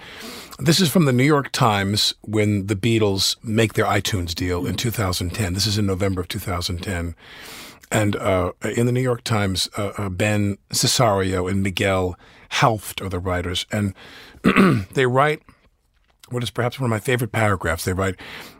[0.59, 4.75] this is from the New York Times when the Beatles make their iTunes deal in
[4.75, 5.55] 2010.
[5.55, 7.15] This is in November of 2010.
[7.91, 12.15] And uh, in the New York Times, uh, uh, Ben Sisario and Miguel
[12.51, 13.95] Helft are the writers, and
[14.93, 15.41] they write
[16.29, 17.85] what is perhaps one of my favorite paragraphs.
[17.85, 18.15] They write,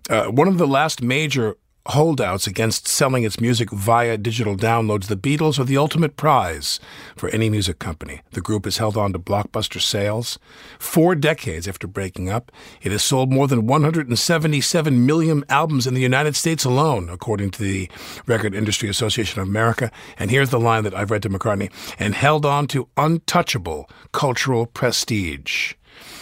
[0.10, 5.18] uh, one of the last major holdouts against selling its music via digital downloads, the
[5.18, 6.80] Beatles are the ultimate prize
[7.16, 8.22] for any music company.
[8.32, 10.40] The group has held on to blockbuster sales.
[10.80, 16.02] Four decades after breaking up, it has sold more than 177 million albums in the
[16.02, 17.90] United States alone, according to the
[18.26, 19.92] Record Industry Association of America.
[20.18, 24.66] And here's the line that I've read to McCartney, and held on to untouchable cultural
[24.66, 25.74] prestige.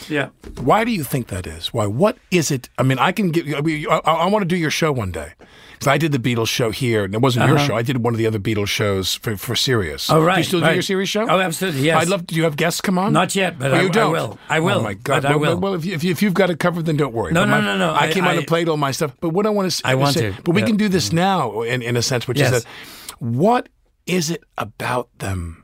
[0.10, 0.30] Yeah.
[0.60, 1.74] Why do you think that is?
[1.74, 1.86] Why?
[1.86, 2.70] What is it?
[2.78, 3.46] I mean, I can get.
[3.56, 5.34] I, mean, I, I want to do your show one day.
[5.74, 7.68] Because I did the Beatles show here, and it wasn't your Uh-huh.
[7.70, 7.76] show.
[7.76, 10.12] I did one of the other Beatles shows for, for Sirius.
[10.12, 11.26] Oh, right, Do you still do your Sirius show?
[11.28, 12.00] Oh, absolutely, yes.
[12.04, 12.28] I'd love.
[12.28, 13.14] Do you have guests come on?
[13.14, 14.12] Not yet, but Oh, I- you don't.
[14.12, 14.38] will.
[14.48, 15.24] I will, Oh my God!
[15.24, 15.58] but I will.
[15.60, 17.32] Well, if, you, if, you, you've got it covered, then don't worry.
[17.32, 17.92] No, But no, my- no, no.
[17.94, 19.16] I, I- came on and played all my stuff.
[19.22, 20.68] But what I want to I want say, to, but we yeah.
[20.68, 22.54] can do this now in, in a sense, which Yes.
[22.54, 22.70] is that
[23.20, 23.70] what
[24.06, 25.64] is it about them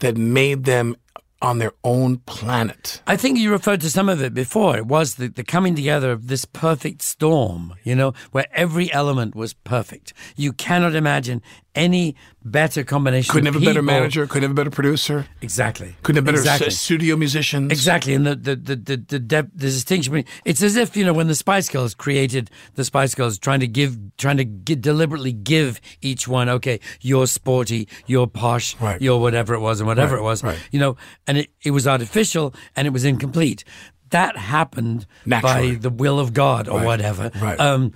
[0.00, 0.96] that made them
[1.42, 3.00] on their own planet?
[3.06, 4.76] I think you referred to some of it before.
[4.76, 9.34] It was the, the coming together of this perfect storm, you know, where every element
[9.34, 10.12] was perfect.
[10.36, 11.42] You cannot imagine
[11.76, 13.30] any better combination.
[13.32, 14.26] Couldn't have a better manager.
[14.26, 15.26] Couldn't have a better producer.
[15.42, 15.94] Exactly.
[16.02, 16.70] Couldn't have better Exactly.
[16.70, 17.70] studio musicians.
[17.70, 20.12] Exactly, and the the the the, the, dep- the distinction.
[20.12, 23.60] between- It's as if you know when the Spice Girls created the Spice Girls, trying
[23.60, 26.48] to give, trying to gi- deliberately give each one.
[26.48, 29.00] Okay, you're sporty, you're posh, Right.
[29.00, 30.42] you're whatever it was, and whatever Right, it was.
[30.42, 30.58] right.
[30.72, 33.64] You know, and it, it was artificial and it was incomplete.
[34.10, 35.72] That happened Naturally.
[35.72, 37.32] by the will of God or whatever.
[37.40, 37.58] right.
[37.58, 37.92] Um,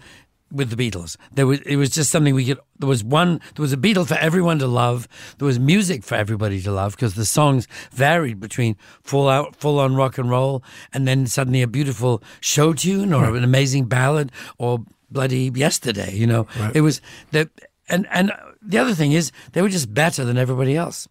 [0.50, 1.16] with the Beatles.
[1.32, 2.60] There was it was just something we could.
[2.78, 3.40] There was one.
[3.54, 5.08] There was a Beatle for everyone to love.
[5.38, 9.78] There was music for everybody to love because the songs varied between full out, full
[9.78, 14.32] on rock and roll, and then suddenly a beautiful show tune or an amazing ballad
[14.58, 16.14] or bloody yesterday.
[16.14, 17.00] You know, it was
[17.32, 17.48] that.
[17.88, 18.32] And and
[18.62, 21.08] the other thing is they were just better than everybody else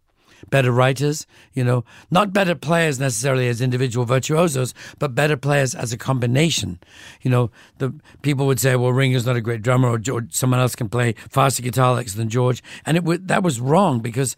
[0.50, 5.92] better writers, you know, not better players necessarily as individual virtuosos, but better players as
[5.94, 6.80] a combination.
[7.22, 10.60] You know, the people would say, well, Ringo's not a great drummer or George, someone
[10.60, 12.64] else can play faster guitar licks than George.
[12.86, 14.36] And it w- that was wrong because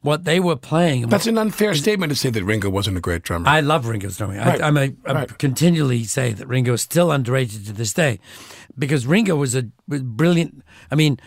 [0.00, 1.08] what they were playing.
[1.08, 3.48] That's an unfair statement to say that Ringo wasn't a great drummer.
[3.48, 4.38] I love Ringo's drumming.
[4.38, 4.60] Right.
[4.60, 5.38] I, I'm a, I Right.
[5.38, 8.18] continually say that Ringo is still underrated to this day
[8.76, 10.64] because Ringo was a brilliant.
[10.90, 11.20] I mean,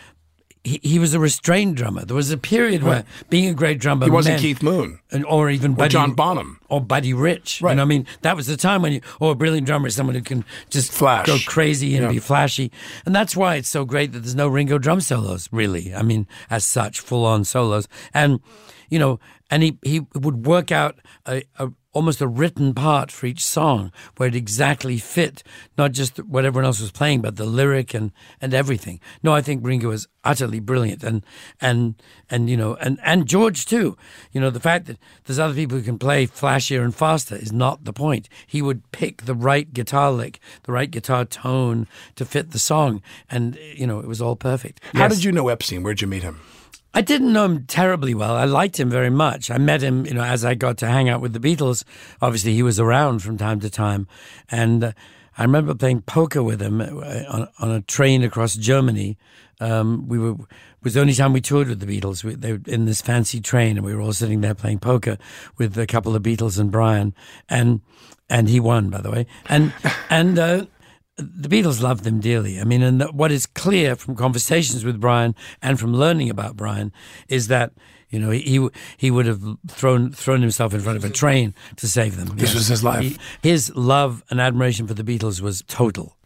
[0.66, 2.04] he, he was a restrained drummer.
[2.04, 4.98] There was a period where being a great drummer, He wasn't meant- Keith Moon.
[5.12, 6.58] and, or even Or Buddy, John Bonham.
[6.68, 7.60] or Buddy Rich.
[7.60, 7.76] You Right.
[7.76, 10.16] know, I mean, that was the time when you, or a brilliant drummer is someone
[10.16, 11.26] who can just Flash.
[11.26, 12.10] go crazy and Yeah.
[12.12, 12.70] be flashy.
[13.04, 15.94] And that's why it's so great that there's no Ringo drum solos, really.
[15.94, 17.86] I mean, as such, full on solos.
[18.12, 18.40] And,
[18.90, 23.26] you know, and he, he would work out a, a almost a written part for
[23.26, 25.42] each song where it exactly fit
[25.78, 29.40] not just what everyone else was playing but the lyric and and everything no i
[29.40, 31.24] think ringo is utterly brilliant and
[31.60, 31.94] and
[32.28, 33.96] and you know and and george too
[34.32, 37.52] you know the fact that there's other people who can play flashier and faster is
[37.52, 42.24] not the point he would pick the right guitar lick the right guitar tone to
[42.24, 45.14] fit the song and you know it was all perfect How Yes.
[45.14, 45.82] did you know Epstein?
[45.82, 46.40] Where'd you meet him?
[46.96, 48.34] I didn't know him terribly well.
[48.34, 49.50] I liked him very much.
[49.50, 51.84] I met him, you know, as I got to hang out with the Beatles.
[52.22, 54.08] Obviously, he was around from time to time,
[54.48, 54.92] and uh,
[55.36, 56.84] I remember playing poker with him uh,
[57.28, 59.18] on, on a train across Germany.
[59.60, 62.24] Um, we were it was the only time we toured with the Beatles.
[62.24, 65.18] We, they were in this fancy train, and we were all sitting there playing poker
[65.58, 67.14] with a couple of Beatles and Brian,
[67.46, 67.82] and
[68.30, 69.74] and he won, by the way, and
[70.08, 70.38] and.
[70.38, 70.66] Uh,
[71.16, 72.60] the Beatles loved them dearly.
[72.60, 76.92] I mean, and what is clear from conversations with Brian and from learning about Brian
[77.28, 77.72] is that
[78.10, 81.88] you know he he would have thrown thrown himself in front of a train to
[81.88, 82.36] save them.
[82.36, 83.02] This was his life.
[83.02, 83.18] He-
[83.50, 86.16] his love and admiration for the Beatles was total.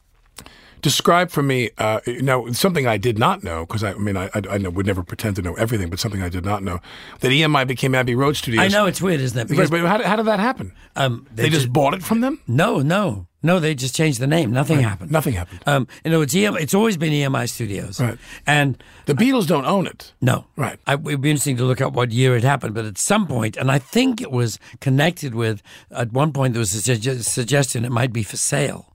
[0.82, 4.30] Describe for me uh, now something I did not know because I, I mean I,
[4.32, 6.80] I, I know, would never pretend to know everything, but something I did not know
[7.20, 8.64] that EMI became Abbey Road Studios.
[8.64, 9.46] I know it's weird, isn't it?
[9.48, 10.72] Because- but how, did- how did that happen?
[10.96, 12.40] Um, They, just, bought it from them.
[12.48, 13.58] No, no, no.
[13.60, 14.52] They just changed the name.
[14.52, 14.86] Nothing Right.
[14.88, 15.10] happened.
[15.10, 15.60] Nothing happened.
[15.66, 18.00] Um, you know, it's EM, It's always been EMI Studios.
[18.00, 18.18] Right.
[18.46, 20.12] And The Beatles don't own it.
[20.20, 20.44] No.
[20.56, 20.78] Right.
[20.86, 23.26] I, it would be interesting to look up what year it happened, but at some
[23.26, 27.24] point, and I think it was connected with, at one point, there was a sugge-
[27.24, 28.89] suggestion it might be for sale.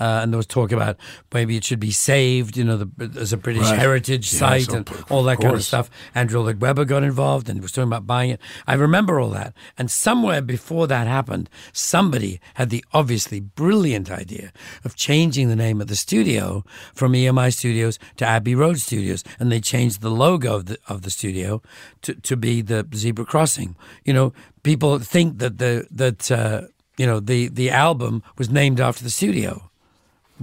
[0.00, 0.96] Uh, and there was talk about
[1.32, 3.78] maybe it should be saved, you know, the, as a British Right.
[3.78, 5.88] heritage Yes, site of- and all that kind of stuff.
[6.14, 8.40] Andrew Lloyd Webber got involved and was talking about buying it.
[8.66, 9.54] I remember all that.
[9.78, 14.52] And somewhere before that happened, somebody had the obviously brilliant idea
[14.84, 19.22] of changing the name of the studio from EMI Studios to Abbey Road Studios.
[19.38, 21.62] And they changed the logo of the, of the studio
[22.02, 23.76] to, to be the zebra crossing.
[24.04, 26.62] You know, people think that the, that, uh,
[26.96, 29.70] you know, the, the album was named after the studio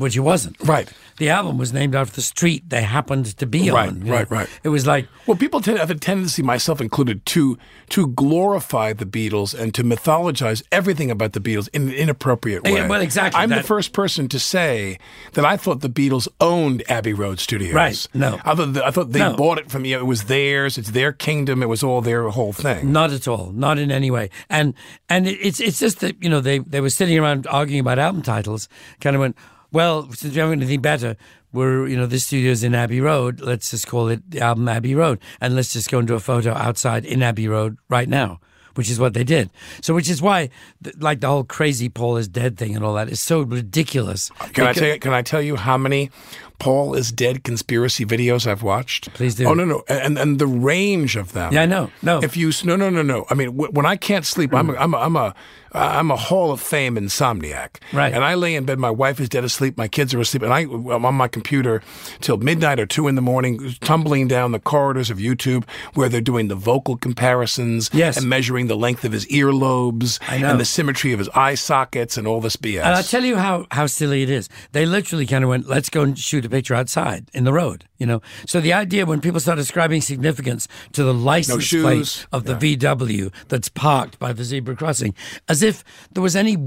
[0.02, 0.58] which it wasn't.
[0.64, 0.92] Right.
[1.18, 4.06] The album was named after the street they happened to be Right, on.
[4.06, 4.50] you right, right.
[4.64, 7.58] It was like Well, people tend, have a tendency, myself included, to
[7.90, 12.74] to glorify the Beatles and to mythologize everything about the Beatles in an inappropriate way.
[12.76, 14.98] Yeah, well, exactly, I'm the first person to say
[15.34, 17.74] that I thought the Beatles owned Abbey Road Studios.
[17.74, 18.40] Right, no.
[18.46, 19.36] I thought, I thought they No.
[19.36, 19.98] bought it from you.
[20.00, 20.78] It was theirs.
[20.78, 21.62] It's their kingdom.
[21.62, 22.92] It was all their whole thing.
[22.92, 24.30] Not at all, not in any way.
[24.50, 24.74] And
[25.10, 28.22] and it's it's just that you know they they were sitting around arguing about album
[28.24, 28.68] titles.
[29.02, 29.36] Kind of went,
[29.71, 31.15] well, since we haven't got anything better,
[31.53, 33.41] we're you know this studio's in Abbey Road.
[33.41, 36.53] Let's just call it the album Abbey Road, and let's just go into a photo
[36.53, 38.39] outside in Abbey Road right now.
[38.75, 39.49] Which is what they did.
[39.81, 40.49] So, which is why,
[40.81, 44.29] th- like the whole crazy Paul is dead thing and all that is so ridiculous.
[44.53, 44.97] Can I tell you?
[44.97, 46.10] Can I tell you how many
[46.57, 49.13] Paul is dead conspiracy videos I've watched?
[49.13, 49.45] Please do.
[49.45, 51.51] Oh no no, and and the range of them.
[51.51, 51.91] Yeah, I know.
[52.01, 52.19] No.
[52.23, 53.25] If you no no no no.
[53.29, 55.36] I mean, wh- when I can't sleep, I'm a, I'm a, I'm a
[55.73, 57.77] I'm a Hall of Fame insomniac.
[57.93, 58.13] Right.
[58.13, 58.77] And I lay in bed.
[58.79, 59.77] My wife is dead asleep.
[59.77, 61.81] My kids are asleep, and I I'm on my computer
[62.19, 66.19] till midnight or two in the morning, tumbling down the corridors of YouTube where they're
[66.21, 68.17] doing the vocal comparisons Yes.
[68.17, 72.27] and measuring the length of his earlobes and the symmetry of his eye sockets and
[72.27, 72.79] all this BS.
[72.84, 74.49] And I'll tell you how, how silly it is.
[74.73, 77.86] They literally kind of went, let's go and shoot a picture outside in the road,
[77.97, 78.21] you know?
[78.45, 81.84] So the idea when people start ascribing significance to the license shoes.
[81.84, 85.13] plate of the VW that's parked by the zebra crossing,
[85.47, 86.58] as if there was any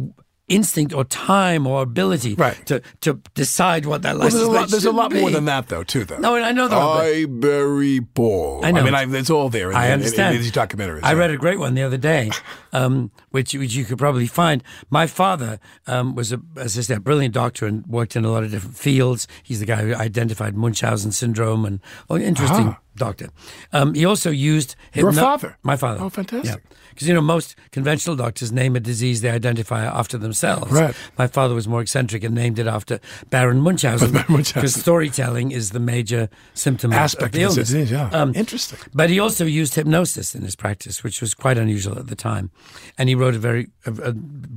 [0.46, 2.66] instinct or time or ability right.
[2.66, 5.46] to to decide what that Well, license there's a lot, there's a lot more than
[5.46, 6.04] that, though, too.
[6.04, 6.18] Though.
[6.18, 8.60] No, I know that, I bury Paul.
[8.62, 8.84] I know.
[8.84, 9.70] mean, I, it's all there.
[9.70, 10.36] In, I in- understand.
[10.36, 11.00] In, these documentaries.
[11.02, 12.30] I read a great one the other day,
[12.74, 14.62] um, which which you could probably find.
[14.90, 18.30] My father um, was a, as I said, a brilliant doctor and worked in a
[18.30, 19.26] lot of different fields.
[19.42, 21.80] He's the guy who identified Munchausen syndrome and
[22.10, 22.80] oh, interesting Ah.
[22.96, 23.28] Doctor.
[23.72, 25.56] Um, he also used Your hypno- father?
[25.62, 26.00] My father.
[26.02, 26.62] Oh, fantastic.
[26.90, 30.70] Because you know most conventional doctors name a disease they identify after themselves.
[30.70, 30.94] Right.
[31.18, 34.12] My father was more eccentric and named it after Baron Munchausen.
[34.54, 37.68] Because storytelling is the major symptom of- Aspect of the of the illness.
[37.70, 38.10] disease, yeah.
[38.10, 38.78] Um, Interesting.
[38.94, 42.50] But he also used hypnosis in his practice, which was quite unusual at the time.
[42.96, 44.12] And he wrote a very a, a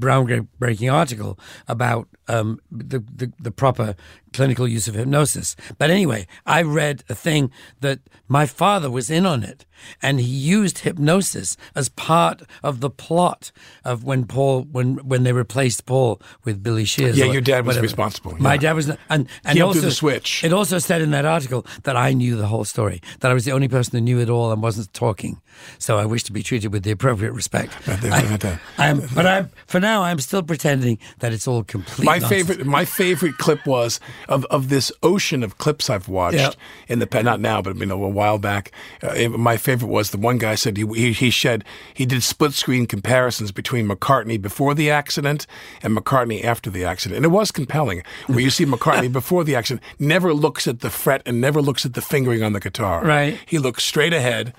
[0.07, 3.95] groundbreaking article about um, the, the the proper
[4.33, 5.55] clinical use of hypnosis.
[5.77, 9.65] But anyway, I read a thing that my father was in on it,
[10.01, 13.51] and he used hypnosis as part of the plot
[13.84, 17.17] of when Paul when when they replaced Paul with Billy Shears.
[17.17, 17.84] Yeah, your dad was whatever.
[17.84, 20.43] responsible, My dad was, and and He also the switch.
[20.43, 23.45] it also said in that article that I knew the whole story, that I was
[23.45, 25.41] the only person who knew it all and wasn't talking.
[25.80, 27.73] So I wish to be treated with the appropriate respect.
[27.88, 32.05] I, am, but I'm, for now, I'm still pretending that it's all complete.
[32.05, 32.47] My nonsense.
[32.47, 33.99] favorite, my favorite clip was
[34.30, 36.51] of, of this ocean of clips I've watched Yeah.
[36.88, 38.71] in the not now, but you know a while back.
[39.01, 42.53] Uh, my favorite was the one guy said he, he he shed he did split
[42.53, 45.45] screen comparisons between McCartney before the accident
[45.84, 48.01] and McCartney after the accident, and it was compelling.
[48.28, 51.86] Where you see McCartney before the accident never looks at the fret and never looks
[51.86, 53.03] at the fingering on the guitar.
[53.03, 53.38] Right.
[53.45, 54.53] He looks straight ahead.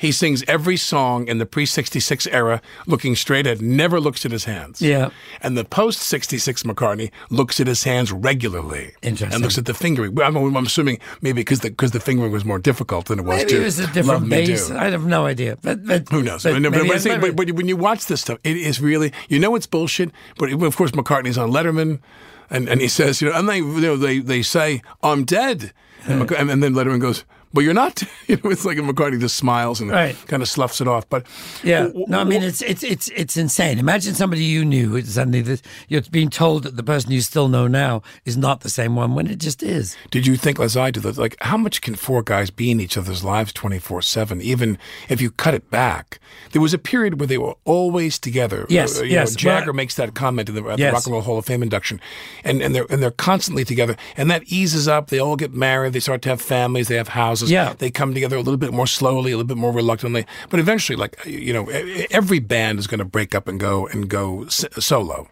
[0.00, 4.32] He sings every song in the pre 66 era looking straight ahead, never looks at
[4.32, 4.80] his hands.
[4.80, 5.10] Yeah.
[5.42, 8.92] And the post 66 McCartney looks at his hands regularly.
[9.02, 9.34] Interesting.
[9.34, 10.18] And looks at the fingering.
[10.18, 13.36] I'm, I'm assuming maybe because the, 'cause the fingering was more difficult than it was
[13.40, 14.70] Maybe to it was a different bass.
[14.70, 15.58] I have no idea.
[15.60, 16.44] But, but Who knows?
[16.44, 18.80] But, But, but, maybe but, it's but- but when you watch this stuff, it is
[18.80, 20.10] really you know it's bullshit.
[20.38, 22.00] But of course, McCartney's on Letterman,
[22.48, 25.74] and, and he says, you know, and they you know they they say I'm dead,
[26.06, 27.24] and, and then Letterman goes.
[27.52, 28.02] But you're not.
[28.30, 30.14] You know, it's like McCartney just smiles and Right.
[30.28, 31.08] kind of sloughs it off.
[31.08, 31.26] But
[31.64, 33.80] Yeah, w- no, I mean it's it's it's it's insane.
[33.80, 37.66] Imagine somebody you knew suddenly that you're being told that the person you still know
[37.66, 39.96] now is not the same one when it just is.
[40.12, 42.78] Did you think, as I do, that like how much can four guys be in
[42.78, 44.40] each other's lives twenty four seven?
[44.40, 44.78] Even
[45.08, 46.20] if you cut it back,
[46.52, 48.64] there was a period where they were always together.
[48.68, 49.32] Yes, Uh, yes.
[49.32, 50.90] Know, Jagger Well, makes that comment at the, at Yes.
[50.90, 52.00] the Rock and Roll Hall of Fame induction,
[52.44, 55.08] and and they're and they're constantly together, and that eases up.
[55.08, 55.94] They all get married.
[55.94, 56.86] They start to have families.
[56.86, 57.39] They have houses.
[57.48, 57.74] Yeah.
[57.78, 60.96] they come together a little bit more slowly, a little bit more reluctantly, but eventually,
[60.96, 61.68] like you know,
[62.10, 65.28] every band is going to break up and go and go solo.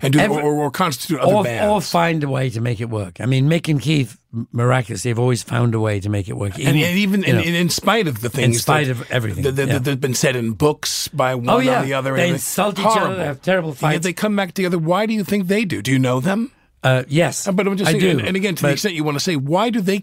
[0.00, 1.70] And do, Every- or, or constitute other or, bands.
[1.70, 3.20] or find a way to make it work.
[3.20, 4.18] I mean, Mick and Keith
[4.52, 6.58] miraculously have always found a way to make it work.
[6.58, 9.44] and, and even in, know, in, spite of the things, In spite that, of everything,
[9.44, 9.74] that, that, yeah.
[9.74, 11.82] have been said in books by one Oh, yeah.
[11.82, 14.02] or the other, They and insult each other, they have terrible And yet fights.
[14.04, 14.78] they come back together.
[14.78, 15.80] Why do you think they do?
[15.82, 16.50] Do you know them?
[16.82, 18.10] uh, yes, But I'm just I do.
[18.10, 19.98] and, and again, to the extent you want to say, why do they?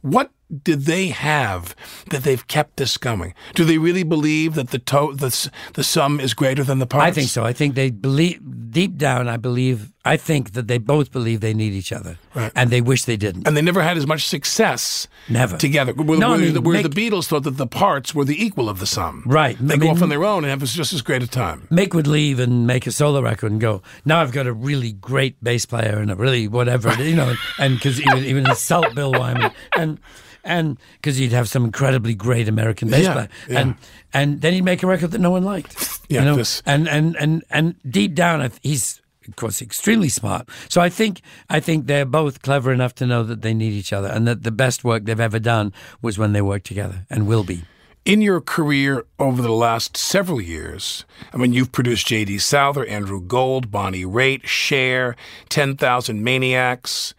[0.00, 0.32] What
[0.62, 1.74] did they have
[2.10, 3.34] that they've kept this going?
[3.54, 7.06] Do they really believe that the to, the the sum is greater than the parts?
[7.06, 7.44] I think so.
[7.44, 8.40] I think they believe
[8.70, 9.28] deep down.
[9.28, 9.90] I believe.
[10.06, 12.52] I think that they both believe they need each other, Right.
[12.54, 13.46] and they wish they didn't.
[13.48, 15.56] And they never had as much success Never.
[15.56, 15.94] together.
[15.94, 18.68] Whereas, No, I mean, whereas Mick- the Beatles thought that the parts were the equal
[18.68, 19.22] of the sum.
[19.24, 19.56] Right.
[19.58, 21.66] They I go mean- off on their own and have just as great a time.
[21.70, 24.92] Mick would leave and make a solo record and go, now I've got a really
[24.92, 29.10] great bass player and a really whatever, you know, and because would even insult Bill
[29.12, 29.98] Wyman and
[30.44, 33.60] and because he'd have some incredibly great American bass Yeah, player, yeah.
[33.60, 33.74] and
[34.12, 35.74] and then he'd make a record that no one liked,
[36.08, 40.48] Yeah, you know, this- and and and and deep down, he's of course extremely smart.
[40.68, 43.92] So I think I think they're both clever enough to know that they need each
[43.92, 45.72] other, and that the best work they've ever done
[46.02, 47.62] was when they worked together, and will be.
[48.04, 52.36] In your career over the last several years, I mean, you've produced J.D.
[52.36, 55.16] Souther, Andrew Gold, Bonnie Raitt, Cher,
[55.48, 57.14] 10,000 Maniacs.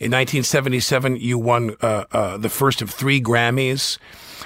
[0.00, 3.98] In 1977, you won uh, uh, the first of three Grammys.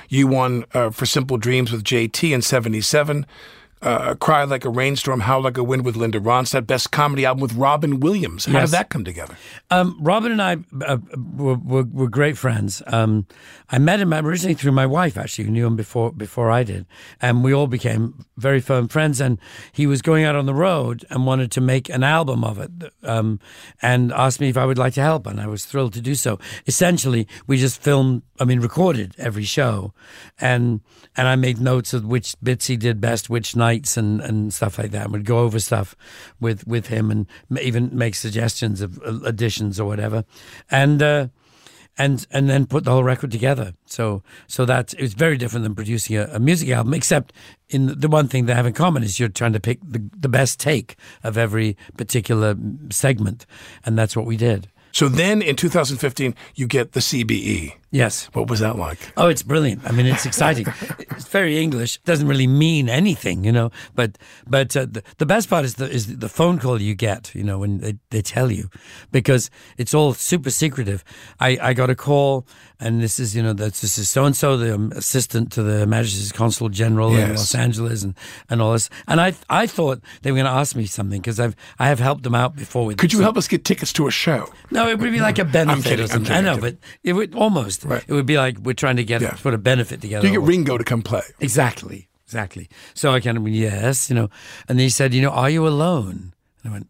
[0.08, 3.24] You won uh, for Simple Dreams with JT in 77.
[3.84, 7.42] Uh, Cry Like a Rainstorm, Howl Like a Wind with Linda Ronstadt, Best Comedy Album
[7.42, 8.46] with Robin Williams.
[8.46, 8.70] How Yes.
[8.70, 9.36] did that come together?
[9.70, 10.56] Um, Robin and I
[10.86, 10.96] uh,
[11.36, 12.82] were, were, were great friends.
[12.86, 13.26] Um,
[13.68, 16.86] I met him originally through my wife, actually, who knew him before before I did,
[17.20, 19.20] and we all became very firm friends.
[19.20, 19.38] And
[19.72, 22.70] he was going out on the road and wanted to make an album of it,
[23.02, 23.38] um,
[23.82, 26.14] and asked me if I would like to help, and I was thrilled to do
[26.14, 26.38] so.
[26.66, 29.92] Essentially, we just filmed, I mean, recorded every show,
[30.40, 30.80] and
[31.16, 33.56] and I made notes of which bits he did best, which
[33.96, 35.04] and, and stuff like that.
[35.04, 35.96] And would go over stuff
[36.40, 37.26] with with him, and
[37.60, 40.24] even make suggestions of uh, additions or whatever.
[40.70, 41.28] And uh,
[41.96, 43.74] and and then put the whole record together.
[43.86, 47.32] So so that it was very different than producing a, a music album, except
[47.68, 50.02] in the, the one thing they have in common is you're trying to pick the,
[50.18, 52.56] the best take of every particular
[52.90, 53.46] segment,
[53.84, 54.68] and that's what we did.
[54.92, 57.72] So then in 2015, you get the CBE.
[57.94, 58.28] Yes.
[58.32, 58.98] What was that like?
[59.16, 59.82] Oh, it's brilliant.
[59.86, 60.66] I mean, it's exciting.
[60.98, 61.94] it's very English.
[61.96, 63.70] It Doesn't really mean anything, you know.
[63.94, 64.18] But
[64.48, 67.44] but uh, the, the best part is the is the phone call you get, you
[67.44, 68.68] know, when they, they tell you,
[69.12, 71.04] because it's all super secretive.
[71.38, 72.48] I, I got a call,
[72.80, 75.62] and this is you know that's this is so and so the um, assistant to
[75.62, 78.14] the Majesty's Consul General in Los Angeles, and,
[78.50, 78.90] and all this.
[79.06, 82.00] And I I thought they were going to ask me something because I've I have
[82.00, 82.96] helped them out before with.
[82.98, 84.52] Could you some- help us get tickets to a show?
[84.72, 86.32] no, it would be like a benefit kidding, or I'm something.
[86.34, 86.78] kidding, I know, kidding.
[86.80, 87.83] but it would almost.
[88.06, 90.26] It would be like we're trying to get put a benefit together.
[90.26, 91.22] Do you get Ringo to come play?
[91.40, 92.68] Exactly, exactly.
[92.94, 94.28] So I kind of went, yes, you know.
[94.68, 96.34] And then he said, you know, are you alone?
[96.62, 96.88] And I went,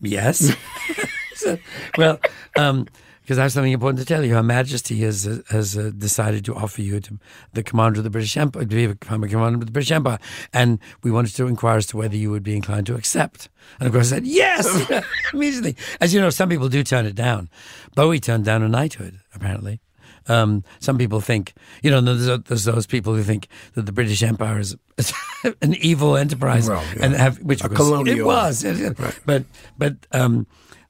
[0.00, 0.54] yes.
[1.34, 1.58] so,
[1.96, 2.20] well,
[2.56, 2.86] um,
[3.22, 4.34] because I have something important to tell you.
[4.34, 7.18] Her Majesty has uh, has uh, decided to offer you to
[7.52, 10.18] the commander of the British Empire to be a commander of the British Empire,
[10.52, 13.48] and we wanted to inquire as to whether you would be inclined to accept.
[13.78, 14.90] And of course, I said yes
[15.32, 15.76] immediately.
[16.00, 17.48] As you know, some people do turn it down.
[17.94, 19.80] Bowie turned down a knighthood, apparently.
[20.28, 21.52] Um, some people think,
[21.82, 24.76] you know, there's, there's those people who think that the British Empire is
[25.62, 27.04] an evil enterprise, Well, yeah.
[27.06, 28.96] and have which A was, colonial- it was, it-
[29.26, 29.44] but
[29.78, 30.46] but um,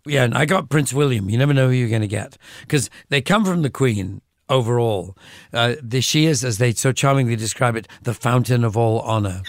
[0.06, 1.30] yeah, and I got Prince William.
[1.30, 4.20] You never know who you're going to get because they come from the Queen.
[4.48, 5.16] Overall,
[5.54, 9.40] uh, the, she is, as they so charmingly describe it, the fountain of all honor.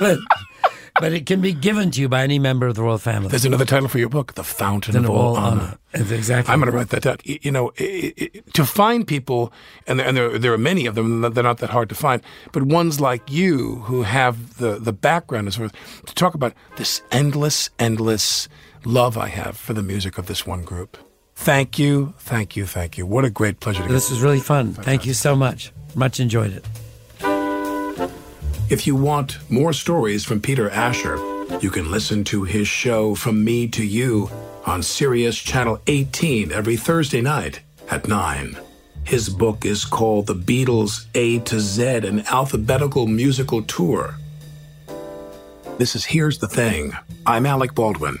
[0.98, 3.28] but, it can be given to you by any member of the royal family.
[3.28, 5.78] There's another title for your book, The Fountain Fountain of All Honor.
[5.92, 6.52] Exactly.
[6.52, 7.16] I'm going to write that down.
[7.24, 9.52] You know, i i to find people,
[9.86, 12.22] and there, and there, there are many of them, they're not that hard to find,
[12.52, 16.54] but ones like you who have the, the background and so forth, to talk about
[16.76, 18.48] this endless, endless
[18.84, 20.96] love I have for the music of this one group.
[21.34, 23.06] Thank you, thank you, thank you.
[23.06, 24.74] What a great pleasure to get This was really fun.
[24.74, 25.72] Thank you so much.
[25.94, 26.64] Much enjoyed it.
[28.70, 31.16] If you want more stories from Peter Asher,
[31.60, 34.30] you can listen to his show From Me to You
[34.64, 38.56] on Sirius Channel 18 every Thursday night at 9.
[39.02, 44.14] His book is called The Beatles A to Z, an alphabetical musical tour.
[45.78, 46.92] This is Here's the Thing.
[47.26, 48.20] I'm Alec Baldwin.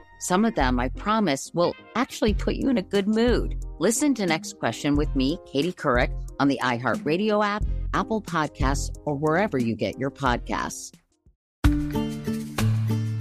[0.21, 3.65] Some of them, I promise, will actually put you in a good mood.
[3.79, 7.63] Listen to Next Question with me, Katie Couric, on the iHeartRadio app,
[7.95, 10.93] Apple Podcasts, or wherever you get your podcasts.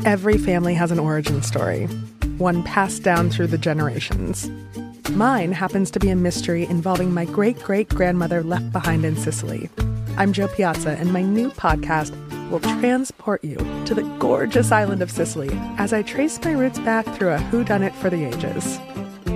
[0.05, 1.87] Every family has an origin story,
[2.37, 4.51] one passed down through the generations.
[5.13, 9.71] Mine happens to be a mystery involving my great great grandmother left behind in Sicily.
[10.19, 12.15] I'm Jo Piazza, and my new podcast
[12.51, 17.07] will transport you to the gorgeous island of Sicily as I trace my roots back
[17.17, 18.79] through a whodunit for the ages.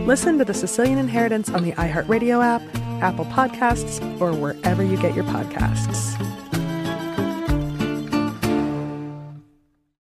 [0.06, 2.62] Listen to The Sicilian Inheritance on the iHeartRadio app,
[3.02, 6.33] Apple Podcasts, or wherever you get your podcasts.